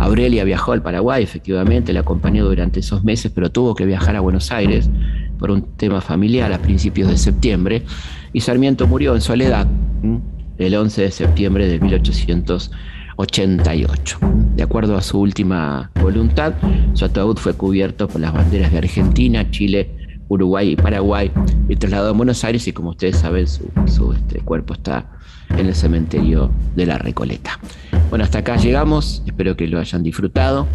[0.00, 4.20] Aurelia viajó al Paraguay, efectivamente, la acompañó durante esos meses, pero tuvo que viajar a
[4.20, 4.90] Buenos Aires
[5.38, 7.84] por un tema familiar a principios de septiembre,
[8.32, 9.68] y Sarmiento murió en soledad
[10.58, 14.18] el 11 de septiembre de 1888.
[14.56, 16.54] De acuerdo a su última voluntad,
[16.94, 21.30] su ataúd fue cubierto por las banderas de Argentina, Chile, Uruguay y Paraguay
[21.68, 25.06] y trasladado a Buenos Aires y como ustedes saben su, este, cuerpo está
[25.50, 27.58] en el cementerio de la Recoleta.
[28.10, 30.66] Bueno, hasta acá llegamos, espero que lo hayan disfrutado.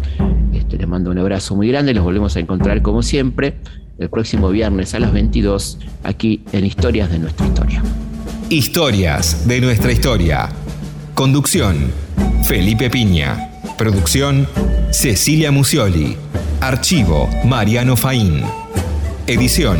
[0.52, 3.56] Este, les mando un abrazo muy grande, los volvemos a encontrar como siempre
[3.98, 7.82] el próximo viernes a las 22 aquí en Historias de nuestra historia.
[8.48, 10.48] Historias de nuestra historia.
[11.14, 11.76] Conducción,
[12.46, 13.50] Felipe Piña.
[13.78, 14.46] Producción,
[14.90, 16.16] Cecilia Musioli.
[16.60, 18.61] Archivo, Mariano Faín.
[19.26, 19.78] Edición,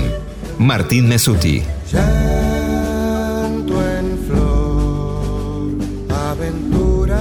[0.58, 1.62] Martín Mesuti.
[1.92, 3.68] en
[4.26, 5.72] flor,
[6.30, 7.20] aventura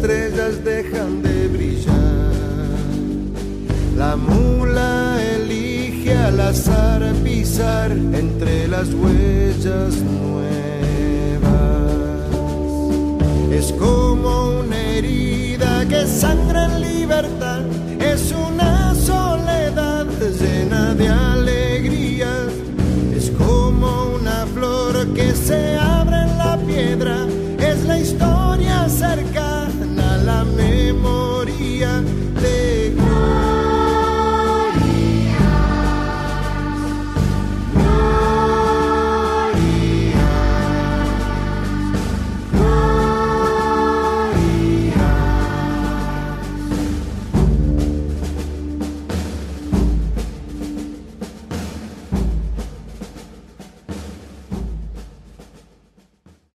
[0.01, 1.93] estrellas dejan de brillar.
[3.95, 10.41] La mula elige al azar pisar entre las huellas nuevas.
[13.51, 17.40] Es como una herida que sangra en libertad,